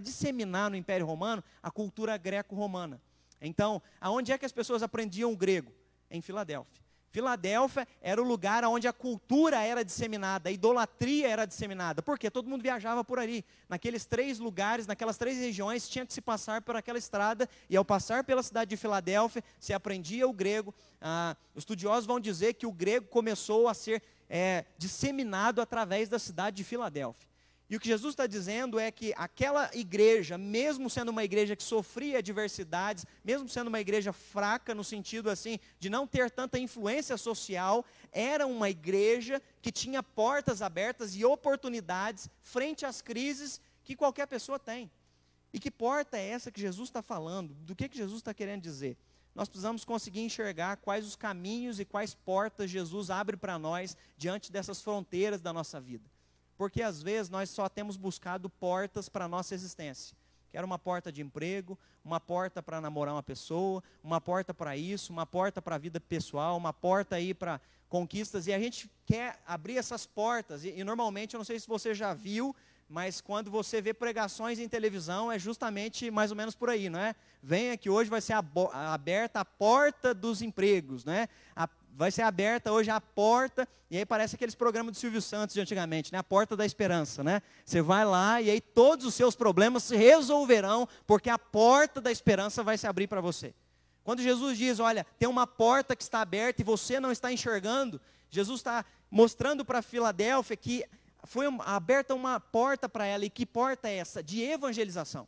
[0.00, 3.00] disseminar, no Império Romano a cultura greco-romana.
[3.40, 5.72] Então, aonde é que as pessoas aprendiam o grego?
[6.10, 6.83] Em Filadélfia.
[7.14, 12.02] Filadélfia era o lugar onde a cultura era disseminada, a idolatria era disseminada.
[12.02, 13.44] Porque todo mundo viajava por ali.
[13.68, 17.48] Naqueles três lugares, naquelas três regiões, tinha que se passar por aquela estrada.
[17.70, 20.74] E ao passar pela cidade de Filadélfia, se aprendia o grego.
[21.00, 26.18] Ah, os estudiosos vão dizer que o grego começou a ser é, disseminado através da
[26.18, 27.28] cidade de Filadélfia.
[27.68, 31.62] E o que Jesus está dizendo é que aquela igreja, mesmo sendo uma igreja que
[31.62, 37.16] sofria adversidades, mesmo sendo uma igreja fraca no sentido assim de não ter tanta influência
[37.16, 44.26] social, era uma igreja que tinha portas abertas e oportunidades frente às crises que qualquer
[44.26, 44.90] pessoa tem.
[45.50, 47.54] E que porta é essa que Jesus está falando?
[47.54, 48.98] Do que, que Jesus está querendo dizer?
[49.34, 54.52] Nós precisamos conseguir enxergar quais os caminhos e quais portas Jesus abre para nós diante
[54.52, 56.13] dessas fronteiras da nossa vida.
[56.56, 60.16] Porque às vezes nós só temos buscado portas para a nossa existência.
[60.50, 65.12] Quero uma porta de emprego, uma porta para namorar uma pessoa, uma porta para isso,
[65.12, 68.46] uma porta para a vida pessoal, uma porta aí para conquistas.
[68.46, 70.64] E a gente quer abrir essas portas.
[70.64, 72.54] E, e normalmente, eu não sei se você já viu,
[72.88, 77.00] mas quando você vê pregações em televisão, é justamente mais ou menos por aí, não
[77.00, 77.16] é?
[77.42, 78.34] Venha que hoje vai ser
[78.72, 81.28] aberta a porta dos empregos, né?
[81.56, 85.54] A, vai ser aberta hoje a porta, e aí parece aqueles programas do Silvio Santos
[85.54, 86.18] de antigamente, né?
[86.18, 87.40] A porta da esperança, né?
[87.64, 92.10] Você vai lá e aí todos os seus problemas se resolverão, porque a porta da
[92.10, 93.54] esperança vai se abrir para você.
[94.02, 98.00] Quando Jesus diz, olha, tem uma porta que está aberta e você não está enxergando,
[98.28, 100.84] Jesus está mostrando para Filadélfia que
[101.24, 104.22] foi aberta uma porta para ela, e que porta é essa?
[104.22, 105.26] De evangelização.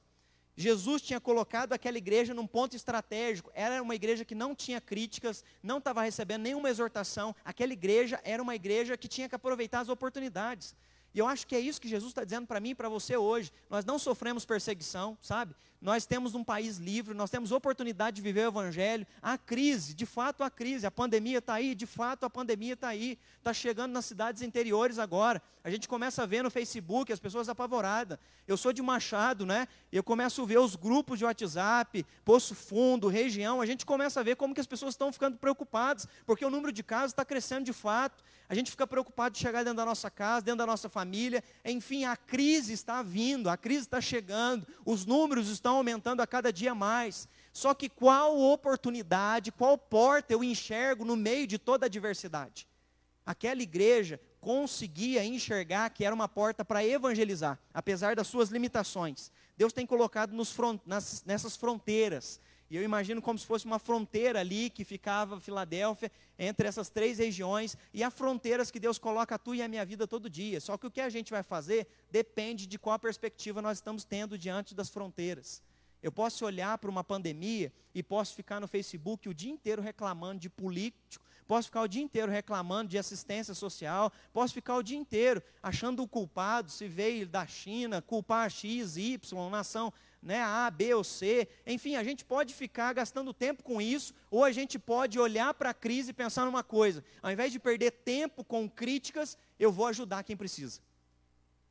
[0.57, 3.51] Jesus tinha colocado aquela igreja num ponto estratégico.
[3.55, 7.37] Era uma igreja que não tinha críticas, não estava recebendo nenhuma exortação.
[7.45, 10.75] Aquela igreja era uma igreja que tinha que aproveitar as oportunidades.
[11.12, 13.16] E eu acho que é isso que Jesus está dizendo para mim e para você
[13.16, 13.53] hoje.
[13.69, 15.55] Nós não sofremos perseguição, sabe?
[15.81, 19.07] Nós temos um país livre, nós temos oportunidade de viver o Evangelho.
[19.23, 20.87] Há crise, de fato há crise.
[20.87, 23.19] A pandemia está aí, de fato a pandemia está aí.
[23.39, 25.43] Está chegando nas cidades interiores agora.
[25.62, 28.19] A gente começa a ver no Facebook as pessoas apavoradas.
[28.47, 29.67] Eu sou de Machado, né?
[29.91, 33.61] Eu começo a ver os grupos de WhatsApp, Poço Fundo, região.
[33.61, 36.73] A gente começa a ver como que as pessoas estão ficando preocupadas, porque o número
[36.73, 38.23] de casos está crescendo de fato.
[38.49, 41.43] A gente fica preocupado de chegar dentro da nossa casa, dentro da nossa família.
[41.65, 46.26] Enfim, a crise está vindo, a crise está chegando, os números estão estão aumentando a
[46.26, 47.29] cada dia mais.
[47.52, 52.68] Só que qual oportunidade, qual porta eu enxergo no meio de toda a diversidade?
[53.24, 59.33] Aquela igreja conseguia enxergar que era uma porta para evangelizar, apesar das suas limitações.
[59.57, 64.40] Deus tem colocado front, nas, nessas fronteiras E eu imagino como se fosse uma fronteira
[64.40, 69.38] ali que ficava Filadélfia entre essas três regiões e há fronteiras que Deus coloca a
[69.38, 70.61] tu e a minha vida todo dia.
[70.61, 74.37] Só que o que a gente vai fazer depende de qual perspectiva nós estamos tendo
[74.37, 75.62] diante das fronteiras.
[76.02, 80.40] Eu posso olhar para uma pandemia e posso ficar no Facebook o dia inteiro reclamando
[80.40, 84.98] de político, posso ficar o dia inteiro reclamando de assistência social, posso ficar o dia
[84.98, 90.94] inteiro achando o culpado, se veio da China, culpar X, Y, nação né, A, B
[90.94, 91.48] ou C.
[91.66, 95.70] Enfim, a gente pode ficar gastando tempo com isso, ou a gente pode olhar para
[95.70, 99.87] a crise e pensar numa coisa: ao invés de perder tempo com críticas, eu vou
[99.87, 100.81] ajudar quem precisa.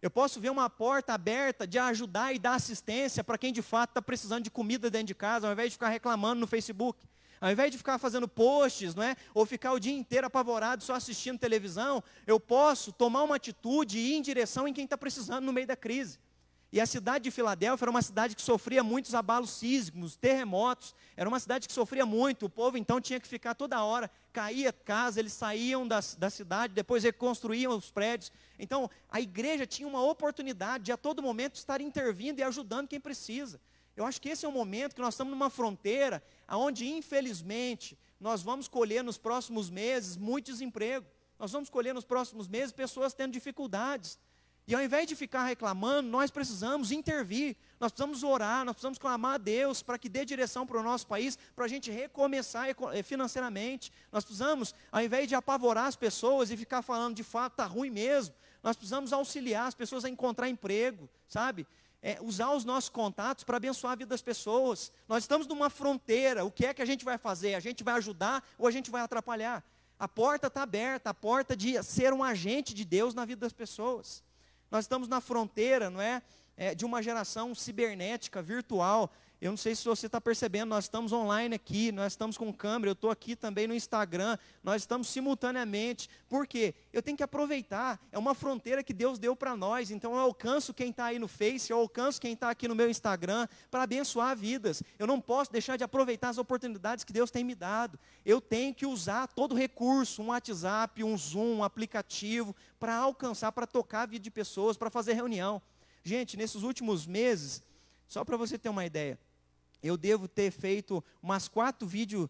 [0.01, 3.89] Eu posso ver uma porta aberta de ajudar e dar assistência para quem de fato
[3.89, 7.07] está precisando de comida dentro de casa, ao invés de ficar reclamando no Facebook.
[7.41, 9.15] Ao invés de ficar fazendo posts, não é?
[9.33, 14.13] ou ficar o dia inteiro apavorado só assistindo televisão, eu posso tomar uma atitude e
[14.13, 16.19] ir em direção em quem está precisando no meio da crise.
[16.75, 20.93] E a cidade de Filadélfia era uma cidade que sofria muitos abalos sísmicos, terremotos.
[21.15, 22.47] Era uma cidade que sofria muito.
[22.47, 26.73] O povo então tinha que ficar toda hora, caía casa, eles saíam da, da cidade,
[26.73, 28.29] depois reconstruíam os prédios.
[28.59, 32.99] Então a igreja tinha uma oportunidade de a todo momento estar intervindo e ajudando quem
[32.99, 33.57] precisa.
[33.95, 38.43] Eu acho que esse é um momento que nós estamos numa fronteira onde, infelizmente, nós
[38.43, 41.05] vamos colher nos próximos meses muito desemprego.
[41.39, 44.19] Nós vamos colher nos próximos meses pessoas tendo dificuldades.
[44.67, 49.35] E ao invés de ficar reclamando, nós precisamos intervir, nós precisamos orar, nós precisamos clamar
[49.35, 53.03] a Deus para que dê direção para o nosso país, para a gente recomeçar eh,
[53.03, 53.91] financeiramente.
[54.11, 57.91] Nós precisamos, ao invés de apavorar as pessoas e ficar falando de fato está ruim
[57.91, 61.67] mesmo, nós precisamos auxiliar as pessoas a encontrar emprego, sabe?
[62.01, 64.91] É, usar os nossos contatos para abençoar a vida das pessoas.
[65.07, 67.53] Nós estamos numa fronteira, o que é que a gente vai fazer?
[67.53, 69.63] A gente vai ajudar ou a gente vai atrapalhar?
[69.99, 73.53] A porta está aberta, a porta de ser um agente de Deus na vida das
[73.53, 74.24] pessoas.
[74.71, 76.21] Nós estamos na fronteira, não é?
[76.57, 79.11] é de uma geração cibernética, virtual.
[79.45, 82.89] Eu não sei se você está percebendo, nós estamos online aqui, nós estamos com câmera,
[82.89, 86.09] eu estou aqui também no Instagram, nós estamos simultaneamente.
[86.27, 86.73] Por quê?
[86.91, 90.73] Eu tenho que aproveitar, é uma fronteira que Deus deu para nós, então eu alcanço
[90.73, 94.35] quem está aí no Face, eu alcanço quem está aqui no meu Instagram para abençoar
[94.35, 94.81] vidas.
[94.97, 97.99] Eu não posso deixar de aproveitar as oportunidades que Deus tem me dado.
[98.25, 103.67] Eu tenho que usar todo recurso, um WhatsApp, um Zoom, um aplicativo, para alcançar, para
[103.67, 105.61] tocar a vida de pessoas, para fazer reunião.
[106.03, 107.63] Gente, nesses últimos meses,
[108.07, 109.19] só para você ter uma ideia,
[109.85, 112.29] eu devo ter feito umas quatro vídeos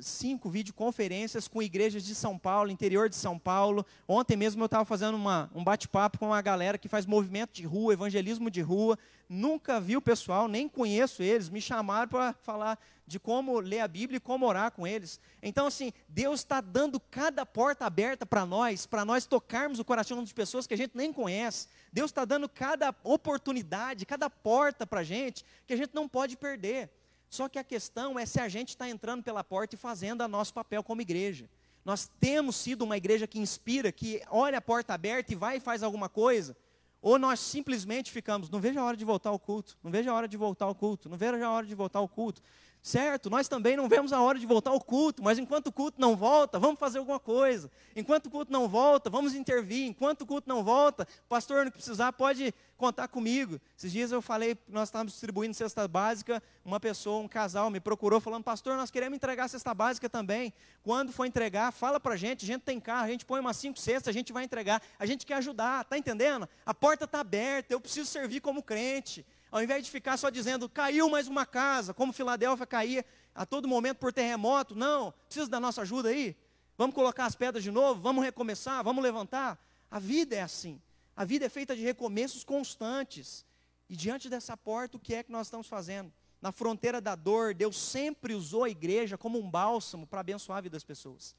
[0.00, 3.84] cinco videoconferências com igrejas de São Paulo, interior de São Paulo.
[4.06, 7.64] Ontem mesmo eu estava fazendo uma, um bate-papo com uma galera que faz movimento de
[7.64, 8.98] rua, evangelismo de rua.
[9.28, 11.48] Nunca vi o pessoal, nem conheço eles.
[11.48, 12.78] Me chamaram para falar
[13.10, 15.18] de como ler a Bíblia e como orar com eles.
[15.42, 20.22] Então, assim, Deus está dando cada porta aberta para nós, para nós tocarmos o coração
[20.22, 21.66] de pessoas que a gente nem conhece.
[21.92, 26.36] Deus está dando cada oportunidade, cada porta para a gente que a gente não pode
[26.36, 26.88] perder.
[27.28, 30.28] Só que a questão é se a gente está entrando pela porta e fazendo o
[30.28, 31.50] nosso papel como igreja.
[31.84, 35.60] Nós temos sido uma igreja que inspira, que olha a porta aberta e vai e
[35.60, 36.56] faz alguma coisa,
[37.02, 40.14] ou nós simplesmente ficamos, não vejo a hora de voltar ao culto, não vejo a
[40.14, 42.42] hora de voltar ao culto, não vejo a hora de voltar ao culto.
[42.82, 46.00] Certo, nós também não vemos a hora de voltar ao culto, mas enquanto o culto
[46.00, 47.70] não volta, vamos fazer alguma coisa.
[47.94, 49.86] Enquanto o culto não volta, vamos intervir.
[49.86, 53.60] Enquanto o culto não volta, pastor, não precisar, pode contar comigo.
[53.76, 58.18] Esses dias eu falei, nós estávamos distribuindo cesta básica, uma pessoa, um casal, me procurou
[58.18, 60.50] falando, pastor, nós queremos entregar cesta básica também.
[60.82, 63.58] Quando for entregar, fala para a gente, a gente tem carro, a gente põe umas
[63.58, 64.80] cinco cestas, a gente vai entregar.
[64.98, 66.48] A gente quer ajudar, está entendendo?
[66.64, 69.26] A porta está aberta, eu preciso servir como crente.
[69.50, 73.66] Ao invés de ficar só dizendo, caiu mais uma casa, como Filadélfia caía a todo
[73.66, 74.74] momento por terremoto.
[74.74, 76.36] Não, precisa da nossa ajuda aí.
[76.78, 79.58] Vamos colocar as pedras de novo, vamos recomeçar, vamos levantar.
[79.90, 80.80] A vida é assim.
[81.16, 83.44] A vida é feita de recomeços constantes.
[83.88, 86.12] E diante dessa porta, o que é que nós estamos fazendo?
[86.40, 90.60] Na fronteira da dor, Deus sempre usou a igreja como um bálsamo para abençoar a
[90.60, 91.34] vida das pessoas.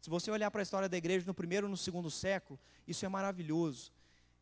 [0.00, 3.06] Se você olhar para a história da igreja no primeiro e no segundo século, isso
[3.06, 3.92] é maravilhoso.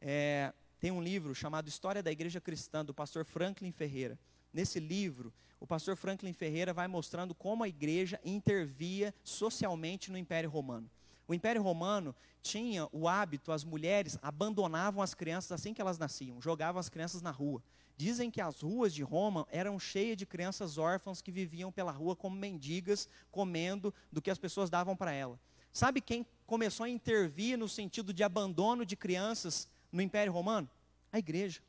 [0.00, 4.18] É, tem um livro chamado História da Igreja Cristã, do pastor Franklin Ferreira.
[4.50, 10.48] Nesse livro, o pastor Franklin Ferreira vai mostrando como a igreja intervia socialmente no Império
[10.48, 10.90] Romano.
[11.28, 16.40] O Império Romano tinha o hábito, as mulheres abandonavam as crianças assim que elas nasciam,
[16.40, 17.62] jogavam as crianças na rua.
[17.94, 22.16] Dizem que as ruas de Roma eram cheias de crianças órfãs que viviam pela rua
[22.16, 25.38] como mendigas, comendo do que as pessoas davam para ela.
[25.70, 30.68] Sabe quem começou a intervir no sentido de abandono de crianças no Império Romano?
[31.12, 31.60] A igreja.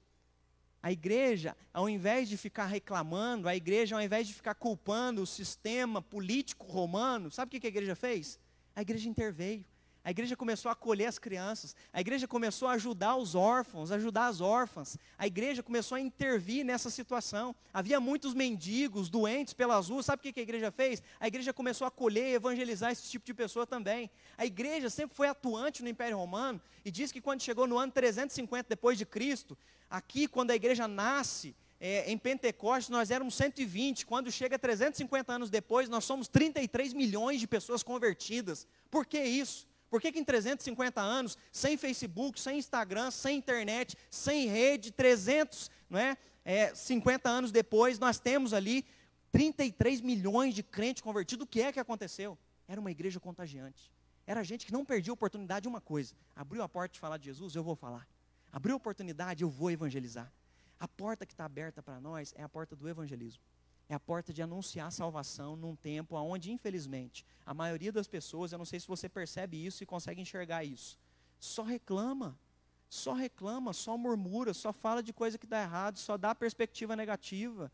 [0.83, 5.27] A igreja, ao invés de ficar reclamando, a igreja, ao invés de ficar culpando o
[5.27, 8.39] sistema político romano, sabe o que a igreja fez?
[8.75, 9.63] A igreja interveio.
[10.03, 14.27] A igreja começou a acolher as crianças, a igreja começou a ajudar os órfãos, ajudar
[14.27, 17.55] as órfãs, a igreja começou a intervir nessa situação.
[17.71, 21.03] Havia muitos mendigos, doentes pelas ruas, sabe o que a igreja fez?
[21.19, 24.09] A igreja começou a acolher e evangelizar esse tipo de pessoa também.
[24.39, 27.91] A igreja sempre foi atuante no Império Romano e diz que quando chegou no ano
[27.91, 29.55] 350 depois de Cristo,
[29.87, 35.49] aqui quando a igreja nasce, é, em Pentecostes nós éramos 120, quando chega 350 anos
[35.51, 38.67] depois, nós somos 33 milhões de pessoas convertidas.
[38.89, 39.69] Por que isso?
[39.91, 45.69] Por que, que em 350 anos, sem Facebook, sem Instagram, sem internet, sem rede, 300,
[45.89, 46.17] não é?
[46.45, 48.85] é 50 anos depois, nós temos ali
[49.33, 51.43] 33 milhões de crentes convertidos.
[51.43, 52.37] O que é que aconteceu?
[52.69, 53.91] Era uma igreja contagiante.
[54.25, 56.15] Era gente que não perdia a oportunidade de uma coisa.
[56.33, 58.07] Abriu a porta de falar de Jesus, eu vou falar.
[58.49, 60.31] Abriu a oportunidade, eu vou evangelizar.
[60.79, 63.43] A porta que está aberta para nós é a porta do evangelismo
[63.91, 68.51] é a porta de anunciar a salvação num tempo onde, infelizmente, a maioria das pessoas,
[68.51, 70.97] eu não sei se você percebe isso e consegue enxergar isso,
[71.37, 72.37] só reclama,
[72.89, 77.69] só reclama, só murmura, só fala de coisa que dá errado, só dá perspectiva negativa.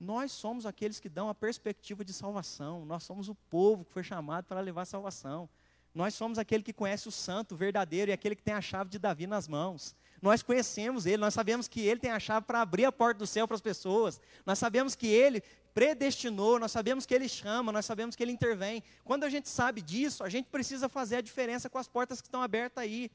[0.00, 4.02] Nós somos aqueles que dão a perspectiva de salvação, nós somos o povo que foi
[4.02, 5.50] chamado para levar a salvação.
[5.94, 8.98] Nós somos aquele que conhece o santo verdadeiro e aquele que tem a chave de
[8.98, 9.94] Davi nas mãos.
[10.20, 13.26] Nós conhecemos Ele, nós sabemos que Ele tem a chave para abrir a porta do
[13.26, 14.20] céu para as pessoas.
[14.44, 18.82] Nós sabemos que Ele predestinou, nós sabemos que Ele chama, nós sabemos que Ele intervém.
[19.04, 22.26] Quando a gente sabe disso, a gente precisa fazer a diferença com as portas que
[22.26, 23.10] estão abertas aí.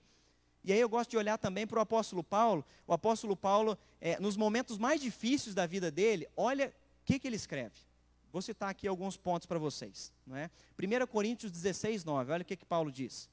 [0.64, 2.64] E aí eu gosto de olhar também para o apóstolo Paulo.
[2.88, 7.28] O apóstolo Paulo, é, nos momentos mais difíceis da vida dele, olha o que, que
[7.28, 7.76] ele escreve.
[8.32, 10.14] Vou citar aqui alguns pontos para vocês.
[10.26, 10.50] Não é?
[10.82, 13.30] 1 Coríntios 16, 9, olha o que, que Paulo diz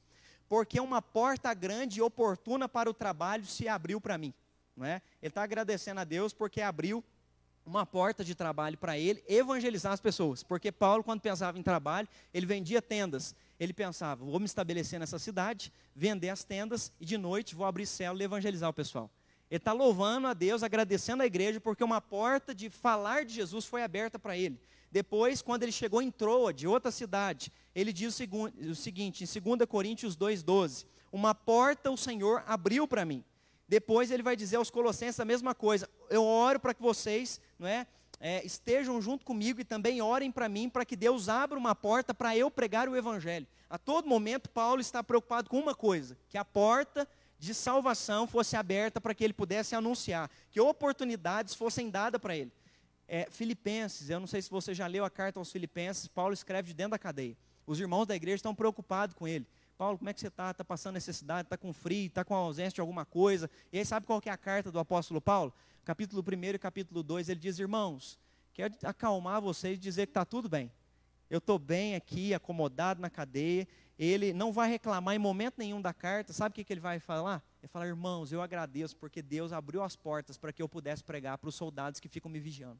[0.51, 4.33] porque uma porta grande e oportuna para o trabalho se abriu para mim.
[4.75, 5.01] Não é?
[5.21, 7.01] Ele está agradecendo a Deus porque abriu
[7.65, 10.43] uma porta de trabalho para ele evangelizar as pessoas.
[10.43, 13.33] Porque Paulo, quando pensava em trabalho, ele vendia tendas.
[13.57, 17.85] Ele pensava, vou me estabelecer nessa cidade, vender as tendas e de noite vou abrir
[17.85, 19.09] célula e evangelizar o pessoal.
[19.49, 23.63] Ele está louvando a Deus, agradecendo a igreja, porque uma porta de falar de Jesus
[23.65, 24.59] foi aberta para ele.
[24.91, 29.65] Depois, quando ele chegou em Troa, de outra cidade, ele diz o, seguinte, em 2
[29.67, 33.23] Coríntios 2,12: Uma porta o Senhor abriu para mim.
[33.69, 35.89] Depois ele vai dizer aos Colossenses a mesma coisa.
[36.09, 37.87] Eu oro para que vocês não é,
[38.19, 42.13] é, estejam junto comigo e também orem para mim, para que Deus abra uma porta
[42.13, 43.47] para eu pregar o Evangelho.
[43.69, 47.07] A todo momento, Paulo está preocupado com uma coisa: que a porta
[47.39, 52.51] de salvação fosse aberta para que ele pudesse anunciar, que oportunidades fossem dadas para ele
[53.13, 56.69] é, Filipenses, eu não sei se você já leu a carta aos Filipenses, Paulo escreve
[56.69, 57.35] de dentro da cadeia.
[57.67, 59.45] Os irmãos da igreja estão preocupados com ele.
[59.77, 60.51] Paulo, como é que você está?
[60.51, 61.45] Está passando necessidade?
[61.45, 62.07] Está com frio?
[62.07, 63.49] Está com ausência de alguma coisa?
[63.69, 65.53] E aí, sabe qual que é a carta do apóstolo Paulo?
[65.83, 68.17] Capítulo 1 e capítulo 2, ele diz: Irmãos,
[68.53, 70.71] quero acalmar vocês e dizer que está tudo bem.
[71.29, 73.67] Eu estou bem aqui, acomodado na cadeia.
[73.99, 76.31] Ele não vai reclamar em momento nenhum da carta.
[76.31, 77.43] Sabe o que, que ele vai falar?
[77.61, 81.37] Ele fala: Irmãos, eu agradeço porque Deus abriu as portas para que eu pudesse pregar
[81.37, 82.79] para os soldados que ficam me vigiando.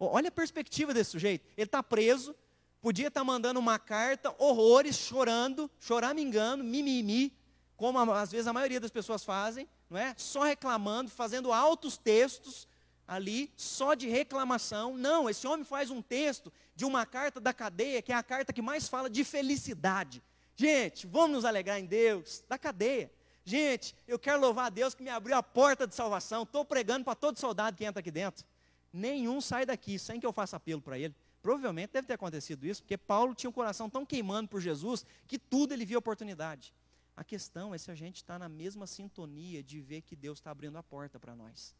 [0.00, 1.46] Olha a perspectiva desse sujeito.
[1.56, 2.34] Ele está preso,
[2.80, 7.36] podia estar tá mandando uma carta, horrores, chorando, choramingando, mimimi,
[7.76, 10.14] como às vezes a maioria das pessoas fazem, não é?
[10.16, 12.66] Só reclamando, fazendo altos textos
[13.06, 14.96] ali, só de reclamação.
[14.96, 18.54] Não, esse homem faz um texto de uma carta da cadeia, que é a carta
[18.54, 20.22] que mais fala de felicidade.
[20.56, 23.12] Gente, vamos nos alegrar em Deus, da cadeia.
[23.44, 26.44] Gente, eu quero louvar a Deus que me abriu a porta de salvação.
[26.44, 28.44] Estou pregando para todo soldado que entra aqui dentro
[28.92, 31.14] nenhum sai daqui sem que eu faça apelo para ele.
[31.42, 35.38] Provavelmente deve ter acontecido isso, porque Paulo tinha o coração tão queimando por Jesus que
[35.38, 36.74] tudo ele via oportunidade.
[37.16, 40.50] A questão é se a gente está na mesma sintonia de ver que Deus está
[40.50, 41.74] abrindo a porta para nós.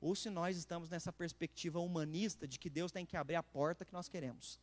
[0.00, 3.84] Ou se nós estamos nessa perspectiva humanista de que Deus tem que abrir a porta
[3.84, 4.58] que nós queremos.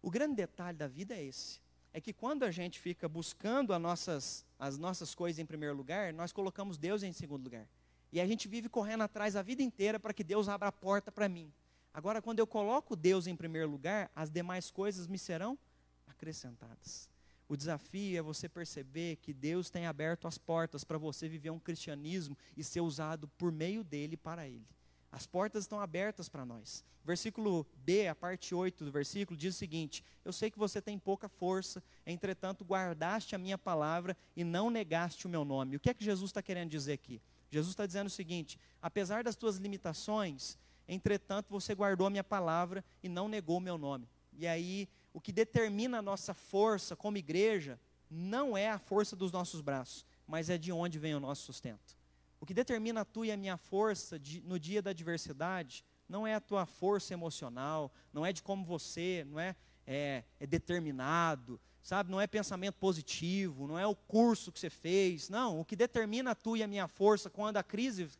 [0.00, 1.60] O grande detalhe da vida é esse.
[1.92, 6.12] É que quando a gente fica buscando as nossas, as nossas coisas em primeiro lugar,
[6.12, 7.66] nós colocamos Deus em segundo lugar.
[8.12, 11.10] E a gente vive correndo atrás a vida inteira para que Deus abra a porta
[11.10, 11.52] para mim.
[11.92, 15.58] Agora, quando eu coloco Deus em primeiro lugar, as demais coisas me serão
[16.06, 17.08] acrescentadas.
[17.48, 21.58] O desafio é você perceber que Deus tem aberto as portas para você viver um
[21.58, 24.66] cristianismo e ser usado por meio dele para ele.
[25.12, 26.84] As portas estão abertas para nós.
[27.04, 30.98] Versículo B, a parte 8 do versículo, diz o seguinte: Eu sei que você tem
[30.98, 35.76] pouca força, entretanto guardaste a minha palavra e não negaste o meu nome.
[35.76, 37.22] O que é que Jesus está querendo dizer aqui?
[37.50, 40.58] Jesus está dizendo o seguinte: apesar das tuas limitações,
[40.88, 44.08] entretanto você guardou a minha palavra e não negou o meu nome.
[44.32, 49.32] E aí, o que determina a nossa força como igreja não é a força dos
[49.32, 51.96] nossos braços, mas é de onde vem o nosso sustento.
[52.38, 56.26] O que determina a tua e a minha força de, no dia da adversidade não
[56.26, 59.56] é a tua força emocional, não é de como você não é,
[59.86, 62.10] é, é determinado, sabe?
[62.10, 65.28] Não é pensamento positivo, não é o curso que você fez.
[65.28, 68.10] Não, o que determina a tua e a minha força quando a crise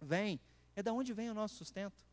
[0.00, 0.38] vem
[0.76, 2.04] é da onde vem o nosso sustento.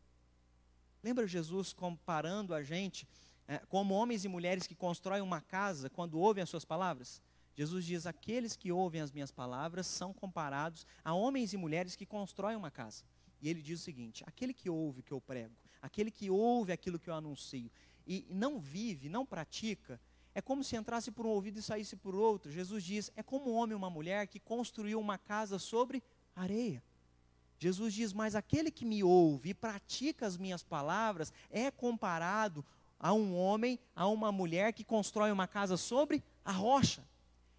[1.04, 3.06] Lembra Jesus comparando a gente
[3.46, 7.22] é, como homens e mulheres que constroem uma casa quando ouvem as suas palavras?
[7.56, 12.04] Jesus diz: aqueles que ouvem as minhas palavras são comparados a homens e mulheres que
[12.04, 13.04] constroem uma casa.
[13.40, 16.72] E ele diz o seguinte: aquele que ouve o que eu prego, aquele que ouve
[16.72, 17.70] aquilo que eu anuncio
[18.04, 20.00] e não vive, não pratica,
[20.34, 22.50] é como se entrasse por um ouvido e saísse por outro.
[22.50, 26.02] Jesus diz: é como um homem e uma mulher que construiu uma casa sobre
[26.34, 26.82] areia.
[27.58, 32.64] Jesus diz: Mas aquele que me ouve e pratica as minhas palavras é comparado
[32.98, 37.06] a um homem, a uma mulher que constrói uma casa sobre a rocha.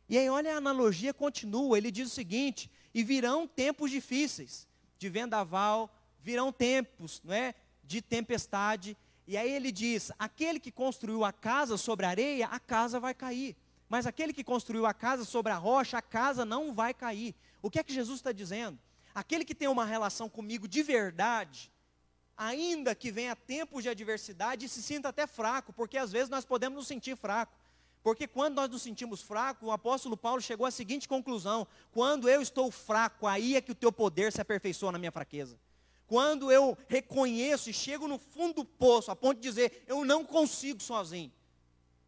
[0.07, 1.77] E aí, olha a analogia, continua.
[1.77, 4.67] Ele diz o seguinte: E virão tempos difíceis,
[4.97, 5.89] de vendaval,
[6.21, 8.97] virão tempos não é, de tempestade,
[9.27, 13.13] e aí ele diz: aquele que construiu a casa sobre a areia, a casa vai
[13.13, 13.55] cair.
[13.89, 17.35] Mas aquele que construiu a casa sobre a rocha, a casa não vai cair.
[17.61, 18.79] O que é que Jesus está dizendo?
[19.13, 21.71] Aquele que tem uma relação comigo de verdade,
[22.35, 26.77] ainda que venha tempos de adversidade, se sinta até fraco, porque às vezes nós podemos
[26.77, 27.53] nos sentir fraco.
[28.03, 32.41] Porque quando nós nos sentimos fracos, o apóstolo Paulo chegou à seguinte conclusão: quando eu
[32.41, 35.57] estou fraco, aí é que o teu poder se aperfeiçoa na minha fraqueza.
[36.07, 40.23] Quando eu reconheço e chego no fundo do poço, a ponto de dizer, eu não
[40.23, 41.31] consigo sozinho.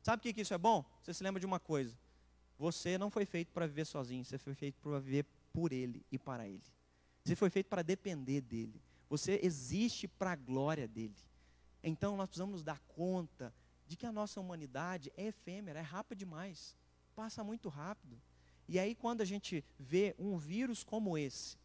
[0.04, 0.86] Sabe o que, isso é bom?
[1.02, 1.98] Você se lembra de uma coisa:
[2.58, 6.18] você não foi feito para viver sozinho, você foi feito para viver por Ele e
[6.18, 6.64] para Ele.
[7.24, 8.82] Você foi feito para depender dEle.
[9.10, 11.16] Você existe para a glória dEle.
[11.84, 13.54] Então nós precisamos nos dar conta
[13.86, 16.76] de que a nossa humanidade é efêmera, é rápida demais,
[17.16, 18.22] passa muito rápido.
[18.68, 21.58] E aí, quando a gente vê um vírus como esse,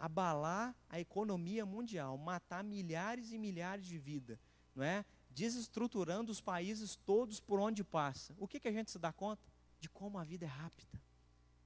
[0.00, 4.38] abalar a economia mundial, matar milhares e milhares de vidas,
[4.74, 5.04] não é?
[5.28, 8.34] Desestruturando os países todos por onde passa.
[8.38, 9.42] O que, que a gente se dá conta?
[9.78, 11.00] De como a vida é rápida.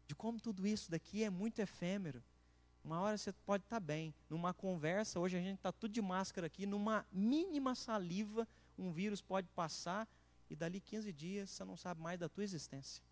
[0.08, 2.22] De como tudo isso daqui é muito efêmero.
[2.82, 4.12] Uma hora você pode estar bem.
[4.28, 9.22] Numa conversa, hoje a gente está tudo de máscara aqui, numa mínima saliva, um vírus
[9.22, 10.08] pode passar
[10.50, 13.02] e dali 15 dias você não sabe mais da tua existência.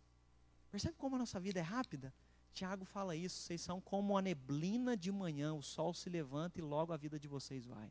[0.70, 2.12] Percebe como a nossa vida é rápida?
[2.52, 6.62] Tiago fala isso, vocês são como a neblina de manhã, o sol se levanta e
[6.62, 7.90] logo a vida de vocês vai.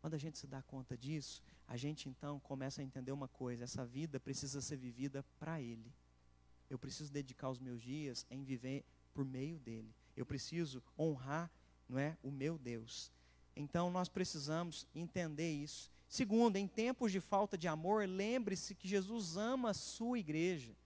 [0.00, 3.64] Quando a gente se dá conta disso, a gente então começa a entender uma coisa:
[3.64, 5.92] essa vida precisa ser vivida para Ele.
[6.68, 9.94] Eu preciso dedicar os meus dias em viver por meio dele.
[10.16, 11.50] Eu preciso honrar,
[11.88, 13.12] não é, o meu Deus.
[13.54, 15.90] Então nós precisamos entender isso.
[16.08, 20.76] Segundo, em tempos de falta de amor, lembre-se que Jesus ama a sua igreja.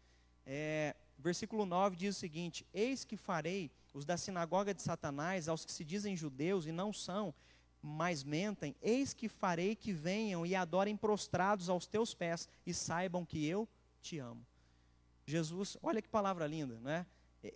[0.44, 5.64] É, versículo 9 diz o seguinte: Eis que farei os da sinagoga de Satanás, aos
[5.64, 7.34] que se dizem judeus e não são,
[7.82, 13.24] mas mentem, eis que farei que venham e adorem prostrados aos teus pés e saibam
[13.24, 13.68] que eu
[14.02, 14.44] te amo.
[15.24, 17.06] Jesus, olha que palavra linda, não é?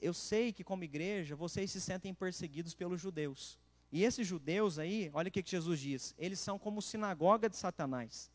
[0.01, 3.59] Eu sei que como igreja vocês se sentem perseguidos pelos judeus.
[3.93, 7.57] E esses judeus aí, olha o que, que Jesus diz: eles são como sinagoga de
[7.57, 8.31] Satanás.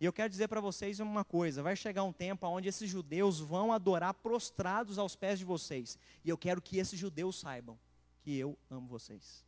[0.00, 3.38] E eu quero dizer para vocês uma coisa: vai chegar um tempo onde esses judeus
[3.38, 5.98] vão adorar prostrados aos pés de vocês.
[6.24, 7.78] E eu quero que esses judeus saibam
[8.22, 9.44] que eu amo vocês.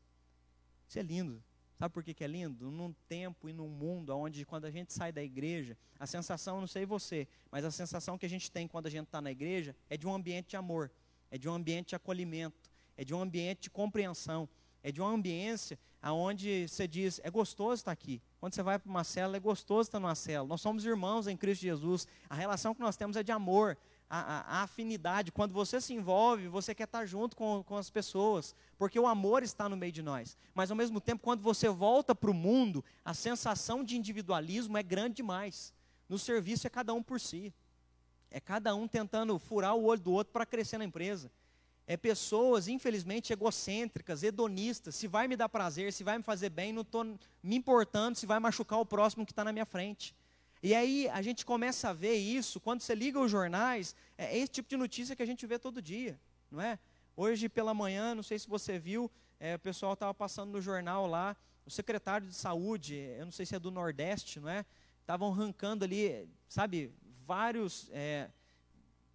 [0.86, 1.42] Isso é lindo.
[1.78, 2.70] Sabe por que, que é lindo?
[2.70, 6.66] Num tempo e num mundo onde, quando a gente sai da igreja, a sensação, não
[6.68, 9.74] sei você, mas a sensação que a gente tem quando a gente está na igreja
[9.88, 10.92] é de um ambiente de amor,
[11.30, 14.48] é de um ambiente de acolhimento, é de um ambiente de compreensão,
[14.82, 18.20] é de uma ambiência aonde você diz, é gostoso estar aqui.
[18.40, 20.46] Quando você vai para uma cela, é gostoso estar numa cela.
[20.46, 22.08] Nós somos irmãos em Cristo Jesus.
[22.28, 23.78] A relação que nós temos é de amor,
[24.10, 25.30] a, a, a afinidade.
[25.30, 29.44] Quando você se envolve, você quer estar junto com, com as pessoas, porque o amor
[29.44, 30.36] está no meio de nós.
[30.52, 34.82] Mas ao mesmo tempo, quando você volta para o mundo, a sensação de individualismo é
[34.82, 35.72] grande demais.
[36.08, 37.54] No serviço é cada um por si.
[38.28, 41.30] É cada um tentando furar o olho do outro para crescer na empresa
[41.86, 44.94] é pessoas, infelizmente, egocêntricas, hedonistas.
[44.94, 47.04] Se vai me dar prazer, se vai me fazer bem, não estou
[47.42, 50.14] me importando se vai machucar o próximo que está na minha frente.
[50.62, 54.52] E aí a gente começa a ver isso, quando você liga os jornais, é esse
[54.52, 56.78] tipo de notícia que a gente vê todo dia, não é?
[57.16, 59.10] Hoje pela manhã, não sei se você viu,
[59.40, 63.44] é, o pessoal estava passando no jornal lá, o secretário de saúde, eu não sei
[63.44, 64.64] se é do Nordeste, não é?
[65.00, 66.92] Estavam arrancando ali, sabe,
[67.26, 68.30] vários é,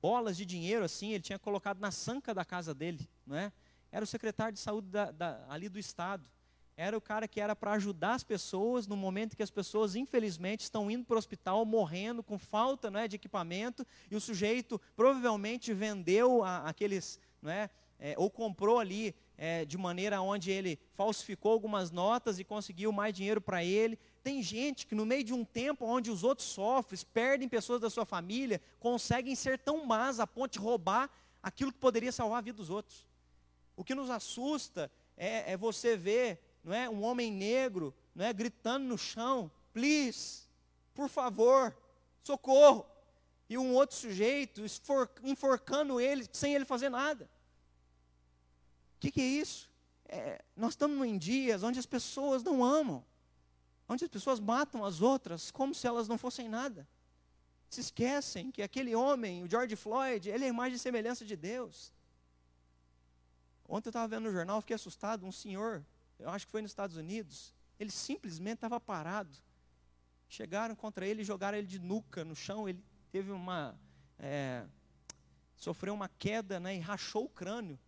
[0.08, 3.52] bolas de dinheiro assim, ele tinha colocado na sanca da casa dele, não é?
[3.92, 6.32] Era o secretário de saúde da, da, ali do estado.
[6.78, 10.62] Era o cara que era para ajudar as pessoas no momento que as pessoas, infelizmente,
[10.62, 14.80] estão indo para o hospital morrendo com falta não é, de equipamento, e o sujeito
[14.96, 20.80] provavelmente vendeu a, aqueles, não é, é, ou comprou ali é, de maneira onde ele
[20.96, 24.00] falsificou algumas notas e conseguiu mais dinheiro para ele.
[24.24, 27.90] Tem gente que no meio de um tempo onde os outros sofrem, perdem pessoas da
[27.90, 31.10] sua família, conseguem ser tão más a ponto de roubar
[31.42, 33.06] aquilo que poderia salvar a vida dos outros.
[33.76, 38.34] O que nos assusta é, é você ver não é, um homem negro não é,
[38.34, 40.48] gritando no chão, please,
[40.94, 41.78] por favor,
[42.24, 42.86] socorro.
[43.50, 44.62] E um outro sujeito
[45.24, 47.30] enforcando ele sem ele fazer nada.
[48.98, 49.70] O que, que, é isso?
[50.06, 53.06] É, nós estamos em dias onde as pessoas não amam,
[53.88, 56.88] onde as pessoas matam as outras como se elas não fossem nada.
[57.70, 61.36] Se esquecem que aquele homem, o George Floyd, ele é a imagem e semelhança de
[61.36, 61.94] Deus.
[63.68, 65.86] Ontem eu estava vendo no jornal, fiquei assustado, um senhor,
[66.18, 69.38] eu acho que foi nos Estados Unidos, ele simplesmente estava parado.
[70.28, 73.80] Chegaram contra ele e jogaram ele de nuca no chão, ele teve uma.
[74.18, 74.66] É,
[75.56, 77.80] sofreu uma queda né, e rachou o crânio.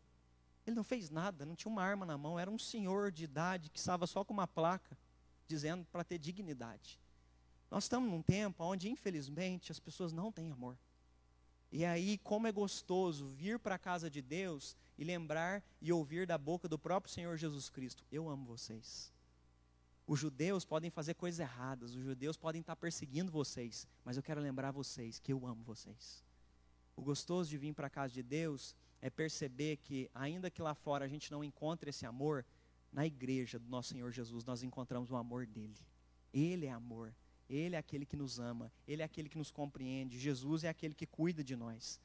[0.69, 3.71] Ele não fez nada, não tinha uma arma na mão, era um senhor de idade
[3.71, 4.95] que estava só com uma placa
[5.47, 6.99] dizendo para ter dignidade.
[7.71, 10.77] Nós estamos num tempo onde, infelizmente, as pessoas não têm amor.
[11.71, 16.27] E aí, como é gostoso vir para a casa de Deus e lembrar e ouvir
[16.27, 19.11] da boca do próprio Senhor Jesus Cristo: Eu amo vocês.
[20.05, 24.39] Os judeus podem fazer coisas erradas, os judeus podem estar perseguindo vocês, mas eu quero
[24.39, 26.23] lembrar vocês que eu amo vocês.
[26.95, 30.73] O gostoso de vir para a casa de Deus é perceber que, ainda que lá
[30.73, 32.45] fora a gente não encontre esse amor,
[32.91, 35.75] na igreja do nosso Senhor Jesus nós encontramos o amor dele.
[36.33, 37.13] Ele é amor.
[37.49, 40.93] Ele é aquele que nos ama, Ele é aquele que nos compreende, Jesus é aquele
[40.93, 41.99] que cuida de nós.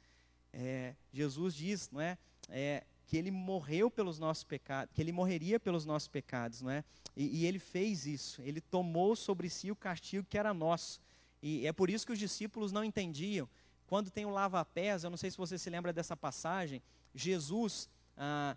[0.53, 2.16] É, Jesus diz, não é,
[2.49, 6.82] é, que Ele morreu pelos nossos pecados, que Ele morreria pelos nossos pecados, não é?
[7.14, 10.99] E, e, Ele fez isso, Ele tomou sobre si o castigo que era nosso.
[11.42, 13.47] E é por isso que os discípulos não entendiam.
[13.87, 16.82] Quando tem o lava-pés, eu não sei se você se lembra dessa passagem,
[17.14, 18.57] Jesus ah,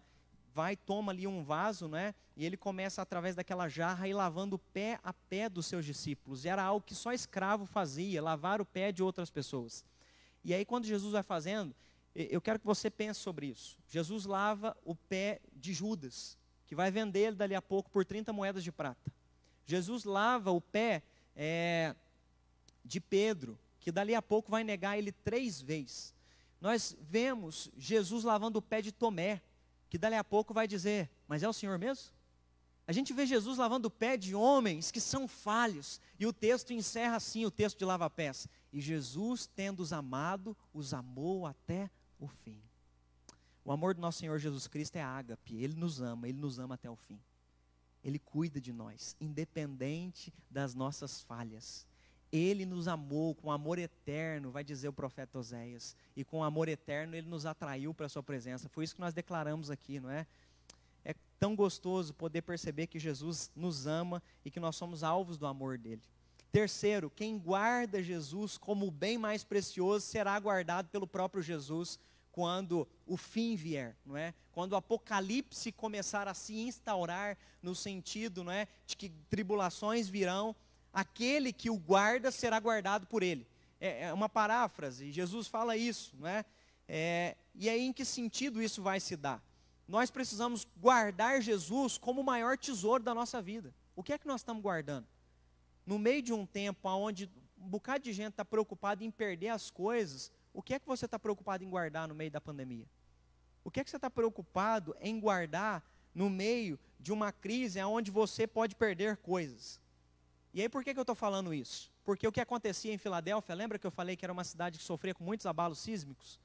[0.53, 2.15] vai, toma ali um vaso, né?
[2.35, 6.45] E ele começa através daquela jarra e lavando pé a pé dos seus discípulos.
[6.45, 9.85] E era algo que só escravo fazia, lavar o pé de outras pessoas.
[10.43, 11.75] E aí quando Jesus vai fazendo,
[12.15, 13.77] eu quero que você pense sobre isso.
[13.87, 18.33] Jesus lava o pé de Judas, que vai vender ele dali a pouco por 30
[18.33, 19.13] moedas de prata.
[19.63, 21.03] Jesus lava o pé
[21.35, 21.93] é,
[22.83, 26.13] de Pedro, que dali a pouco vai negar ele três vezes.
[26.59, 29.41] Nós vemos Jesus lavando o pé de Tomé,
[29.89, 32.11] que dali a pouco vai dizer: Mas é o Senhor mesmo?
[32.85, 36.73] A gente vê Jesus lavando o pé de homens que são falhos, e o texto
[36.73, 38.49] encerra assim o texto de lava-pés.
[38.73, 42.61] E Jesus, tendo-os amado, os amou até o fim.
[43.63, 46.75] O amor do nosso Senhor Jesus Cristo é ágape, ele nos ama, ele nos ama
[46.75, 47.21] até o fim.
[48.03, 51.87] Ele cuida de nós, independente das nossas falhas.
[52.31, 55.95] Ele nos amou com amor eterno, vai dizer o profeta Oséias.
[56.15, 58.67] E com amor eterno ele nos atraiu para a sua presença.
[58.69, 60.27] Foi isso que nós declaramos aqui, não é?
[61.05, 65.45] É tão gostoso poder perceber que Jesus nos ama e que nós somos alvos do
[65.45, 66.01] amor dele.
[66.51, 71.99] Terceiro, quem guarda Jesus como o bem mais precioso será guardado pelo próprio Jesus
[72.37, 74.33] quando o fim vier, não é?
[74.51, 80.55] Quando o apocalipse começar a se instaurar no sentido, não é, de que tribulações virão,
[80.97, 83.45] aquele que o guarda será guardado por ele.
[83.79, 86.43] É, é uma paráfrase, Jesus fala isso, não é?
[86.87, 87.37] é?
[87.53, 89.39] E aí, em que sentido isso vai se dar?
[89.87, 93.71] Nós precisamos guardar Jesus como o maior tesouro da nossa vida.
[93.95, 95.05] O que é que nós estamos guardando?
[95.85, 97.29] No meio de um tempo onde
[97.59, 101.05] um bocado de gente está preocupado em perder as coisas, o que é que você
[101.05, 102.87] está preocupado em guardar no meio da pandemia?
[103.63, 108.09] O que é que você está preocupado em guardar no meio de uma crise onde
[108.09, 109.79] você pode perder coisas?
[110.57, 111.91] E aí por que, que eu estou falando isso?
[112.03, 114.83] Porque o que acontecia em Filadélfia, lembra que eu falei que era uma cidade que
[114.83, 116.39] sofria com muitos abalos sísmicos?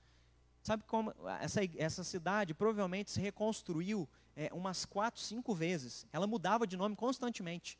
[0.63, 4.07] Sabe como essa, essa cidade provavelmente se reconstruiu
[4.37, 6.07] é, umas quatro, cinco vezes.
[6.13, 7.79] Ela mudava de nome constantemente.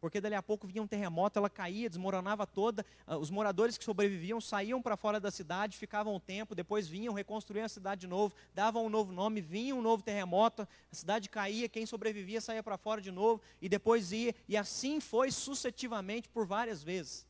[0.00, 2.86] Porque dali a pouco vinha um terremoto, ela caía, desmoronava toda.
[3.06, 7.12] Ah, os moradores que sobreviviam saíam para fora da cidade, ficavam um tempo, depois vinham,
[7.12, 11.28] reconstruíam a cidade de novo, davam um novo nome, vinha um novo terremoto, a cidade
[11.28, 16.28] caía, quem sobrevivia saía para fora de novo, e depois ia, e assim foi sucessivamente
[16.30, 17.26] por várias vezes.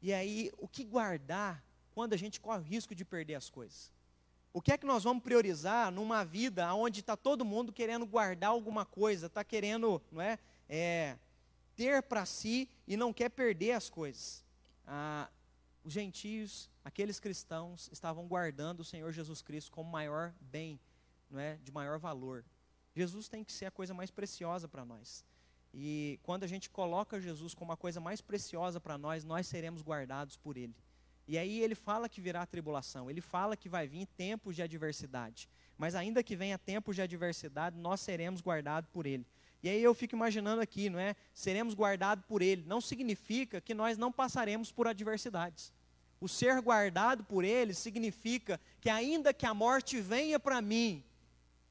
[0.00, 1.62] E aí, o que guardar
[1.94, 3.92] quando a gente corre o risco de perder as coisas?
[4.52, 8.50] O que é que nós vamos priorizar numa vida onde está todo mundo querendo guardar
[8.50, 10.38] alguma coisa, está querendo, não é,
[10.68, 11.16] é
[11.76, 14.44] ter para si e não quer perder as coisas.
[14.86, 15.28] Ah,
[15.82, 20.80] os gentios, aqueles cristãos, estavam guardando o Senhor Jesus Cristo como maior bem,
[21.30, 22.44] não é, de maior valor.
[22.94, 25.24] Jesus tem que ser a coisa mais preciosa para nós.
[25.72, 29.82] E quando a gente coloca Jesus como a coisa mais preciosa para nós, nós seremos
[29.82, 30.74] guardados por Ele.
[31.26, 35.48] E aí ele fala que virá tribulação, ele fala que vai vir tempos de adversidade.
[35.76, 39.26] Mas ainda que venha tempos de adversidade, nós seremos guardados por ele.
[39.64, 41.16] E aí eu fico imaginando aqui, não é?
[41.32, 42.62] Seremos guardados por ele.
[42.66, 45.72] Não significa que nós não passaremos por adversidades.
[46.20, 51.02] O ser guardado por ele significa que ainda que a morte venha para mim,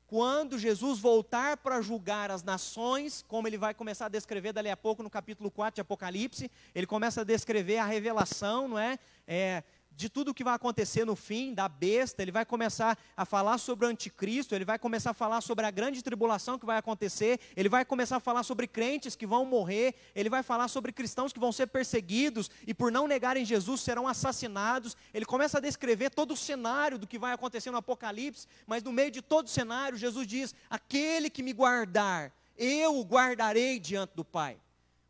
[0.08, 4.78] quando Jesus voltar para julgar as nações, como ele vai começar a descrever dali a
[4.78, 8.98] pouco no capítulo 4 de Apocalipse, ele começa a descrever a revelação, não é?
[9.28, 9.64] é
[9.96, 13.58] de tudo o que vai acontecer no fim, da besta, ele vai começar a falar
[13.58, 17.40] sobre o anticristo, ele vai começar a falar sobre a grande tribulação que vai acontecer,
[17.56, 21.32] ele vai começar a falar sobre crentes que vão morrer, ele vai falar sobre cristãos
[21.32, 24.98] que vão ser perseguidos e por não negarem Jesus serão assassinados.
[25.14, 28.92] Ele começa a descrever todo o cenário do que vai acontecer no Apocalipse, mas no
[28.92, 34.14] meio de todo o cenário, Jesus diz: Aquele que me guardar, eu o guardarei diante
[34.16, 34.58] do Pai.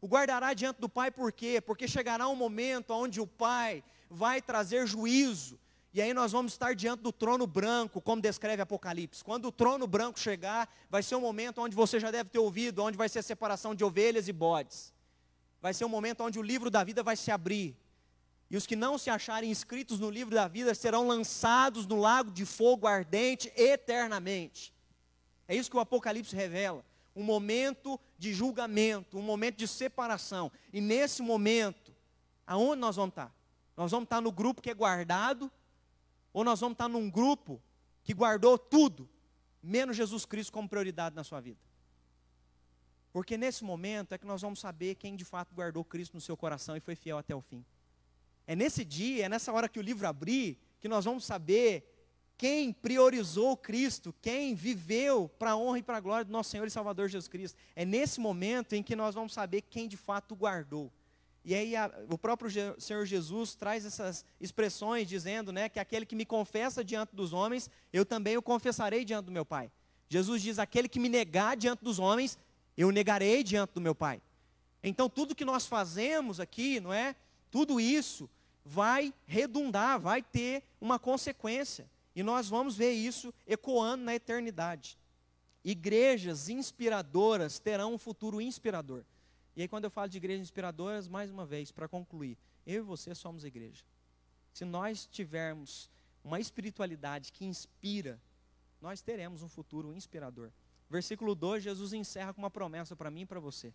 [0.01, 1.61] O guardará diante do Pai por quê?
[1.61, 3.81] Porque chegará um momento onde o Pai
[4.13, 5.59] vai trazer juízo.
[5.93, 9.23] E aí nós vamos estar diante do trono branco, como descreve Apocalipse.
[9.23, 12.81] Quando o trono branco chegar, vai ser um momento onde você já deve ter ouvido,
[12.83, 14.91] onde vai ser a separação de ovelhas e bodes.
[15.61, 17.77] Vai ser um momento onde o livro da vida vai se abrir.
[18.49, 22.31] E os que não se acharem inscritos no livro da vida serão lançados no lago
[22.31, 24.73] de fogo ardente eternamente.
[25.47, 26.83] É isso que o Apocalipse revela.
[27.15, 30.51] Um momento de julgamento, um momento de separação.
[30.71, 31.93] E nesse momento,
[32.47, 33.31] aonde nós vamos estar?
[33.75, 35.51] Nós vamos estar no grupo que é guardado,
[36.31, 37.61] ou nós vamos estar num grupo
[38.03, 39.09] que guardou tudo,
[39.61, 41.59] menos Jesus Cristo como prioridade na sua vida.
[43.11, 46.35] Porque nesse momento é que nós vamos saber quem de fato guardou Cristo no seu
[46.35, 47.63] coração e foi fiel até o fim.
[48.45, 51.89] É nesse dia, é nessa hora que o livro abrir, que nós vamos saber
[52.37, 56.65] quem priorizou Cristo, quem viveu para a honra e para a glória do nosso Senhor
[56.67, 57.57] e Salvador Jesus Cristo.
[57.75, 60.91] É nesse momento em que nós vamos saber quem de fato guardou.
[61.45, 66.05] E aí a, o próprio Je, Senhor Jesus traz essas expressões dizendo, né, que aquele
[66.05, 69.71] que me confessa diante dos homens, eu também o confessarei diante do meu Pai.
[70.07, 72.37] Jesus diz: aquele que me negar diante dos homens,
[72.77, 74.21] eu negarei diante do meu Pai.
[74.81, 77.15] Então tudo que nós fazemos aqui, não é?
[77.51, 78.29] Tudo isso
[78.65, 81.89] vai redundar, vai ter uma consequência.
[82.15, 84.97] E nós vamos ver isso ecoando na eternidade.
[85.63, 89.03] Igrejas inspiradoras terão um futuro inspirador.
[89.55, 92.85] E aí, quando eu falo de igrejas inspiradoras, mais uma vez, para concluir, eu e
[92.85, 93.83] você somos igreja.
[94.51, 95.89] Se nós tivermos
[96.23, 98.19] uma espiritualidade que inspira,
[98.81, 100.51] nós teremos um futuro inspirador.
[100.89, 103.73] Versículo 2, Jesus encerra com uma promessa para mim e para você.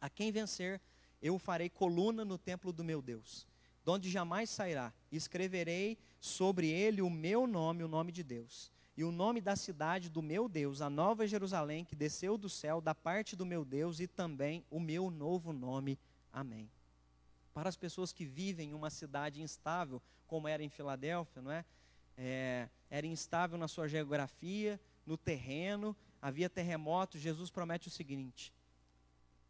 [0.00, 0.80] A quem vencer,
[1.20, 3.46] eu farei coluna no templo do meu Deus,
[3.84, 4.92] donde jamais sairá.
[5.10, 10.08] Escreverei sobre ele o meu nome, o nome de Deus e o nome da cidade
[10.10, 14.00] do meu Deus, a nova Jerusalém, que desceu do céu, da parte do meu Deus,
[14.00, 15.98] e também o meu novo nome.
[16.32, 16.70] Amém.
[17.54, 21.64] Para as pessoas que vivem em uma cidade instável, como era em Filadélfia, não é?
[22.16, 27.20] é era instável na sua geografia, no terreno, havia terremotos.
[27.20, 28.52] Jesus promete o seguinte: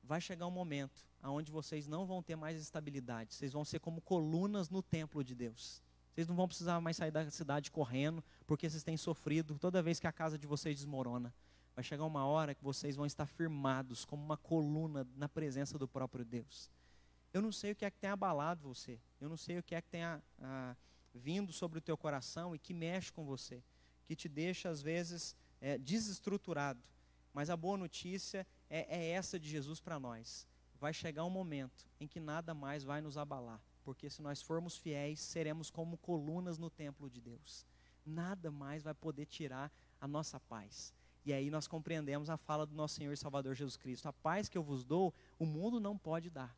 [0.03, 4.01] vai chegar um momento onde vocês não vão ter mais estabilidade, vocês vão ser como
[4.01, 5.83] colunas no templo de Deus.
[6.15, 10.01] Vocês não vão precisar mais sair da cidade correndo, porque vocês têm sofrido toda vez
[10.01, 11.33] que a casa de vocês desmorona.
[11.75, 15.87] Vai chegar uma hora que vocês vão estar firmados como uma coluna na presença do
[15.87, 16.71] próprio Deus.
[17.33, 18.99] Eu não sei o que é que tem abalado você.
[19.21, 20.03] Eu não sei o que é que tem
[21.15, 23.63] vindo sobre o teu coração e que mexe com você,
[24.05, 26.83] que te deixa às vezes é, desestruturado.
[27.33, 30.47] Mas a boa notícia é, é essa de Jesus para nós.
[30.81, 34.77] Vai chegar um momento em que nada mais vai nos abalar porque se nós formos
[34.77, 37.67] fiéis, seremos como colunas no templo de Deus.
[38.05, 39.71] Nada mais vai poder tirar
[40.01, 40.93] a nossa paz.
[41.25, 44.09] E aí nós compreendemos a fala do nosso Senhor e Salvador Jesus Cristo.
[44.09, 46.57] A paz que eu vos dou, o mundo não pode dar.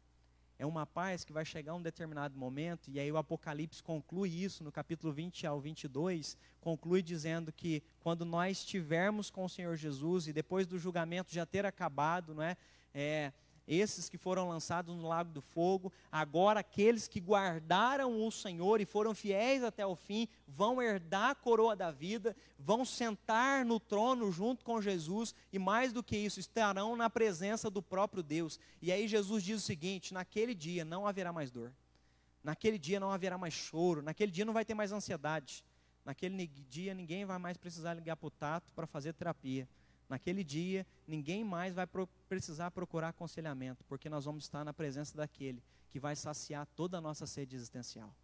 [0.58, 4.28] É uma paz que vai chegar a um determinado momento, e aí o Apocalipse conclui
[4.28, 9.74] isso no capítulo 20 ao 22, conclui dizendo que quando nós estivermos com o Senhor
[9.74, 12.56] Jesus e depois do julgamento já ter acabado, não é,
[12.94, 13.32] é
[13.66, 18.84] esses que foram lançados no lago do fogo, agora aqueles que guardaram o Senhor e
[18.84, 24.30] foram fiéis até o fim, vão herdar a coroa da vida, vão sentar no trono
[24.32, 28.58] junto com Jesus e mais do que isso, estarão na presença do próprio Deus.
[28.80, 31.72] E aí Jesus diz o seguinte: naquele dia não haverá mais dor,
[32.42, 35.64] naquele dia não haverá mais choro, naquele dia não vai ter mais ansiedade,
[36.04, 39.68] naquele dia ninguém vai mais precisar ligar para o tato para fazer terapia
[40.12, 45.16] Naquele dia, ninguém mais vai pro precisar procurar aconselhamento, porque nós vamos estar na presença
[45.16, 48.14] daquele que vai saciar toda a nossa sede existencial.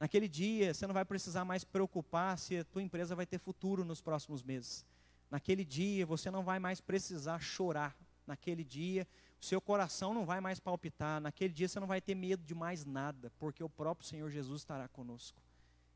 [0.00, 3.84] Naquele dia, você não vai precisar mais preocupar se a tua empresa vai ter futuro
[3.84, 4.84] nos próximos meses.
[5.30, 7.96] Naquele dia, você não vai mais precisar chorar.
[8.26, 9.06] naquele dia,
[9.40, 12.56] o seu coração não vai mais palpitar, naquele dia você não vai ter medo de
[12.56, 15.40] mais nada, porque o próprio Senhor Jesus estará conosco.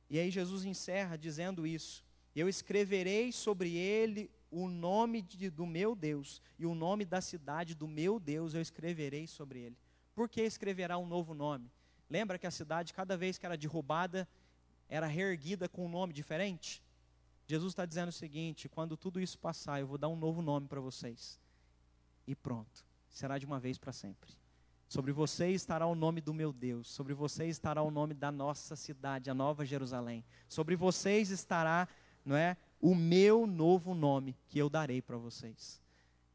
[0.08, 2.04] E aí Jesus encerra dizendo isso:
[2.36, 7.74] Eu escreverei sobre ele o nome de, do meu Deus e o nome da cidade
[7.74, 9.76] do meu Deus eu escreverei sobre ele.
[10.14, 11.70] Por que escreverá um novo nome?
[12.08, 14.28] Lembra que a cidade, cada vez que era derrubada,
[14.88, 16.82] era reerguida com um nome diferente?
[17.46, 20.68] Jesus está dizendo o seguinte: quando tudo isso passar, eu vou dar um novo nome
[20.68, 21.40] para vocês.
[22.26, 24.30] E pronto, será de uma vez para sempre.
[24.88, 28.76] Sobre vocês estará o nome do meu Deus, sobre vocês estará o nome da nossa
[28.76, 30.24] cidade, a Nova Jerusalém.
[30.48, 31.88] Sobre vocês estará,
[32.24, 35.80] não é, o meu novo nome que eu darei para vocês.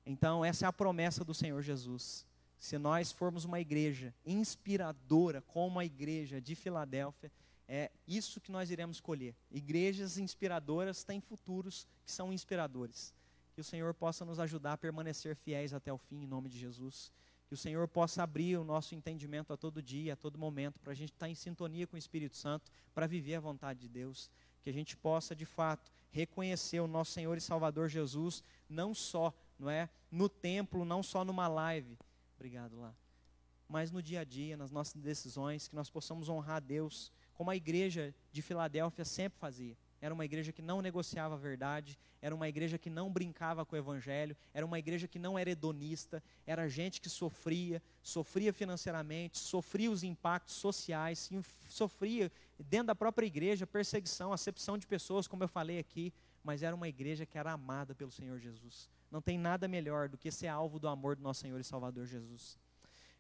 [0.06, 2.26] Então, essa é a promessa do Senhor Jesus.
[2.60, 7.32] Se nós formos uma igreja inspiradora, como a igreja de Filadélfia,
[7.68, 9.36] é isso que nós iremos escolher.
[9.52, 13.14] Igrejas inspiradoras têm futuros que são inspiradores.
[13.54, 16.58] Que o Senhor possa nos ajudar a permanecer fiéis até o fim, em nome de
[16.58, 17.12] Jesus.
[17.48, 20.92] Que o Senhor possa abrir o nosso entendimento a todo dia, a todo momento, para
[20.92, 24.32] a gente estar em sintonia com o Espírito Santo, para viver a vontade de Deus.
[24.62, 29.34] Que a gente possa, de fato, reconhecer o nosso Senhor e Salvador Jesus, não só
[29.60, 31.98] não é, no templo, não só numa live.
[32.36, 32.96] Obrigado lá.
[33.68, 37.52] Mas no dia a dia, nas nossas decisões, que nós possamos honrar a Deus como
[37.52, 39.78] a igreja de Filadélfia sempre fazia.
[40.02, 43.76] Era uma igreja que não negociava a verdade, era uma igreja que não brincava com
[43.76, 49.38] o evangelho, era uma igreja que não era hedonista, era gente que sofria, sofria financeiramente,
[49.38, 51.30] sofria os impactos sociais,
[51.68, 56.76] sofria dentro da própria igreja perseguição, acepção de pessoas, como eu falei aqui, mas era
[56.76, 58.90] uma igreja que era amada pelo Senhor Jesus.
[59.12, 62.06] Não tem nada melhor do que ser alvo do amor do nosso Senhor e Salvador
[62.06, 62.58] Jesus.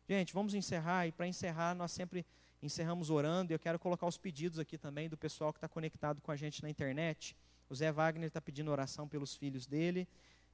[0.07, 2.25] Gente, vamos encerrar e para encerrar nós sempre
[2.61, 6.21] encerramos orando e eu quero colocar os pedidos aqui também do pessoal que está conectado
[6.21, 7.35] com a gente na internet.
[7.69, 10.07] O Zé Wagner está pedindo oração pelos filhos dele.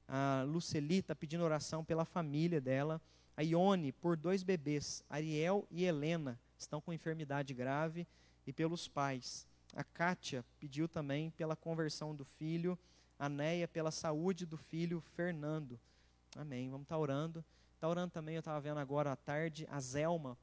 [0.06, 3.00] A Luceli está pedindo oração pela família dela.
[3.36, 8.06] A Ione, por dois bebês, Ariel e Helena, estão com enfermidade grave
[8.46, 9.46] e pelos pais.
[9.74, 12.78] A Kátia pediu também pela conversão do filho.
[13.18, 15.80] A Neia pela saúde do filho Fernando.
[16.36, 16.70] Amém.
[16.70, 17.44] Vamos estar tá orando.
[17.76, 20.36] Está orando também, eu estava vendo agora à tarde, a Zelma,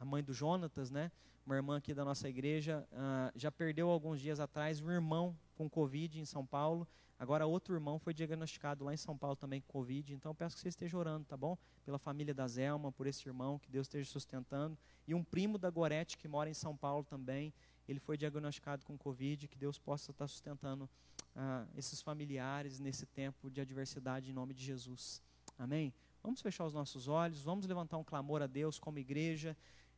[0.00, 1.12] a mãe do Jonatas, né?
[1.44, 5.68] Uma irmã aqui da nossa igreja, uh, já perdeu alguns dias atrás um irmão com
[5.68, 6.88] Covid em São Paulo.
[7.18, 10.14] Agora outro irmão foi diagnosticado lá em São Paulo também com Covid.
[10.14, 11.58] Então peço que você esteja orando, tá bom?
[11.84, 14.76] Pela família da Zelma, por esse irmão, que Deus esteja sustentando.
[15.06, 17.52] E um primo da Gorete que mora em São Paulo também,
[17.86, 19.48] ele foi diagnosticado com Covid.
[19.48, 20.88] Que Deus possa estar sustentando
[21.36, 25.22] uh, esses familiares nesse tempo de adversidade em nome de Jesus.
[25.58, 25.92] Amém?
[26.22, 29.54] Vamos fechar os nossos olhos, vamos levantar um clamor a Deus como igreja.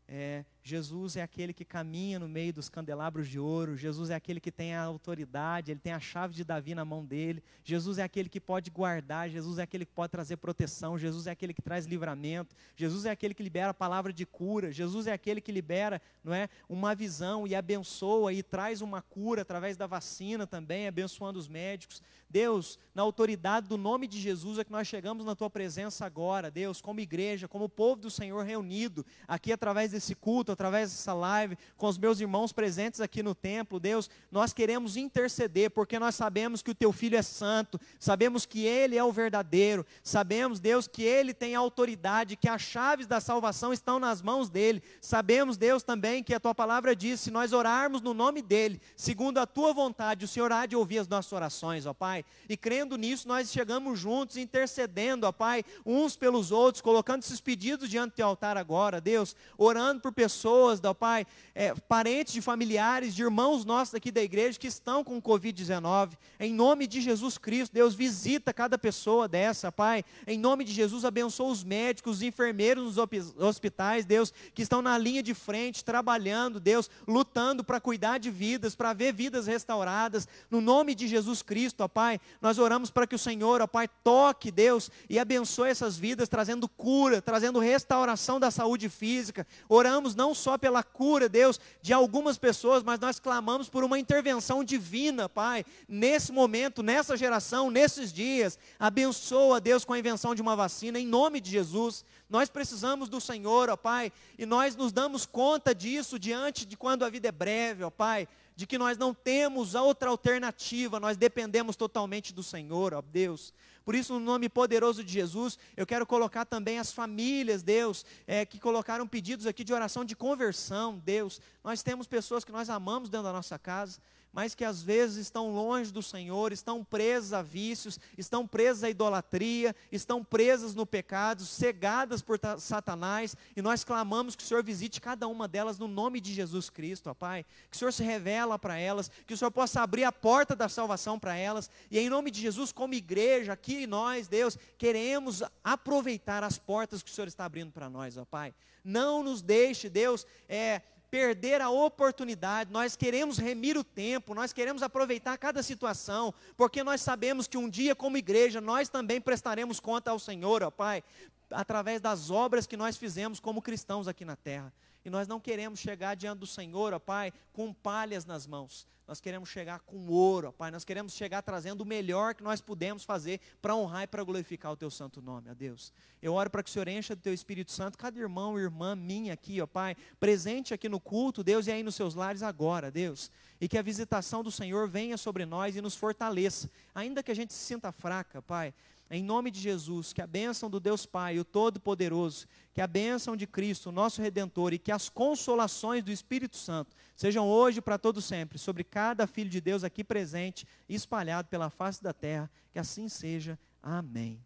[0.08, 4.40] É, Jesus é aquele que caminha no meio dos candelabros de ouro, Jesus é aquele
[4.40, 8.02] que tem a autoridade, ele tem a chave de Davi na mão dele, Jesus é
[8.02, 11.62] aquele que pode guardar, Jesus é aquele que pode trazer proteção, Jesus é aquele que
[11.62, 15.50] traz livramento, Jesus é aquele que libera a palavra de cura, Jesus é aquele que
[15.50, 20.86] libera não é, uma visão e abençoa e traz uma cura através da vacina também,
[20.86, 22.02] abençoando os médicos.
[22.32, 26.50] Deus, na autoridade do nome de Jesus é que nós chegamos na tua presença agora,
[26.50, 31.58] Deus, como igreja, como povo do Senhor reunido aqui através desse culto, através dessa live,
[31.76, 36.62] com os meus irmãos presentes aqui no templo, Deus, nós queremos interceder, porque nós sabemos
[36.62, 41.02] que o teu filho é santo, sabemos que ele é o verdadeiro, sabemos, Deus, que
[41.02, 44.82] ele tem autoridade, que as chaves da salvação estão nas mãos dele.
[45.02, 49.36] Sabemos, Deus, também que a tua palavra diz: se nós orarmos no nome dele, segundo
[49.36, 52.21] a tua vontade, o Senhor há de ouvir as nossas orações, ó Pai.
[52.48, 57.88] E crendo nisso, nós chegamos juntos, intercedendo, ó Pai, uns pelos outros, colocando esses pedidos
[57.88, 63.14] diante do teu altar agora, Deus, orando por pessoas, ó Pai, é, parentes de familiares,
[63.14, 66.12] de irmãos nossos aqui da igreja que estão com Covid-19.
[66.38, 70.04] Em nome de Jesus Cristo, Deus, visita cada pessoa dessa, Pai.
[70.26, 73.08] Em nome de Jesus, abençoa os médicos, os enfermeiros nos
[73.38, 78.74] hospitais, Deus, que estão na linha de frente, trabalhando, Deus, lutando para cuidar de vidas,
[78.74, 80.28] para ver vidas restauradas.
[80.50, 82.11] No nome de Jesus Cristo, ó Pai.
[82.12, 86.28] Pai, nós oramos para que o Senhor, ó Pai, toque, Deus, e abençoe essas vidas,
[86.28, 89.46] trazendo cura, trazendo restauração da saúde física.
[89.68, 94.62] Oramos não só pela cura, Deus, de algumas pessoas, mas nós clamamos por uma intervenção
[94.62, 98.58] divina, Pai, nesse momento, nessa geração, nesses dias.
[98.78, 102.04] Abençoa, Deus, com a invenção de uma vacina, em nome de Jesus.
[102.28, 107.04] Nós precisamos do Senhor, ó Pai, e nós nos damos conta disso diante de quando
[107.04, 111.76] a vida é breve, ó Pai de que nós não temos outra alternativa, nós dependemos
[111.76, 113.52] totalmente do Senhor, ó Deus.
[113.84, 118.46] Por isso, no nome poderoso de Jesus, eu quero colocar também as famílias, Deus, é,
[118.46, 121.40] que colocaram pedidos aqui de oração de conversão, Deus.
[121.64, 124.00] Nós temos pessoas que nós amamos dentro da nossa casa,
[124.32, 128.90] mas que às vezes estão longe do Senhor, estão presas a vícios, estão presas à
[128.90, 135.00] idolatria, estão presas no pecado, cegadas por Satanás, e nós clamamos que o Senhor visite
[135.00, 137.44] cada uma delas no nome de Jesus Cristo, ó Pai.
[137.70, 140.68] Que o Senhor se revela para elas, que o Senhor possa abrir a porta da
[140.68, 146.42] salvação para elas, e em nome de Jesus, como igreja, aqui nós, Deus, queremos aproveitar
[146.42, 148.54] as portas que o Senhor está abrindo para nós, ó Pai.
[148.84, 154.82] Não nos deixe, Deus, é, perder a oportunidade, nós queremos remir o tempo, nós queremos
[154.82, 160.10] aproveitar cada situação, porque nós sabemos que um dia, como igreja, nós também prestaremos conta
[160.10, 161.04] ao Senhor, ó Pai,
[161.50, 164.72] através das obras que nós fizemos como cristãos aqui na terra.
[165.04, 168.86] E nós não queremos chegar diante do Senhor, ó Pai, com palhas nas mãos.
[169.06, 170.70] Nós queremos chegar com ouro, ó Pai.
[170.70, 174.72] Nós queremos chegar trazendo o melhor que nós pudemos fazer para honrar e para glorificar
[174.72, 175.92] o Teu santo nome, ó Deus.
[176.22, 178.94] Eu oro para que o Senhor encha do Teu Espírito Santo cada irmão e irmã
[178.94, 182.90] minha aqui, ó Pai, presente aqui no culto, Deus, e aí nos seus lares agora,
[182.90, 183.30] Deus.
[183.60, 187.34] E que a visitação do Senhor venha sobre nós e nos fortaleça, ainda que a
[187.34, 188.72] gente se sinta fraca, Pai.
[189.14, 193.36] Em nome de Jesus, que a bênção do Deus Pai, o Todo-Poderoso, que a bênção
[193.36, 197.98] de Cristo, o nosso Redentor, e que as consolações do Espírito Santo sejam hoje para
[197.98, 202.50] todo sempre, sobre cada filho de Deus aqui presente espalhado pela face da terra.
[202.72, 203.58] Que assim seja.
[203.82, 204.40] Amém.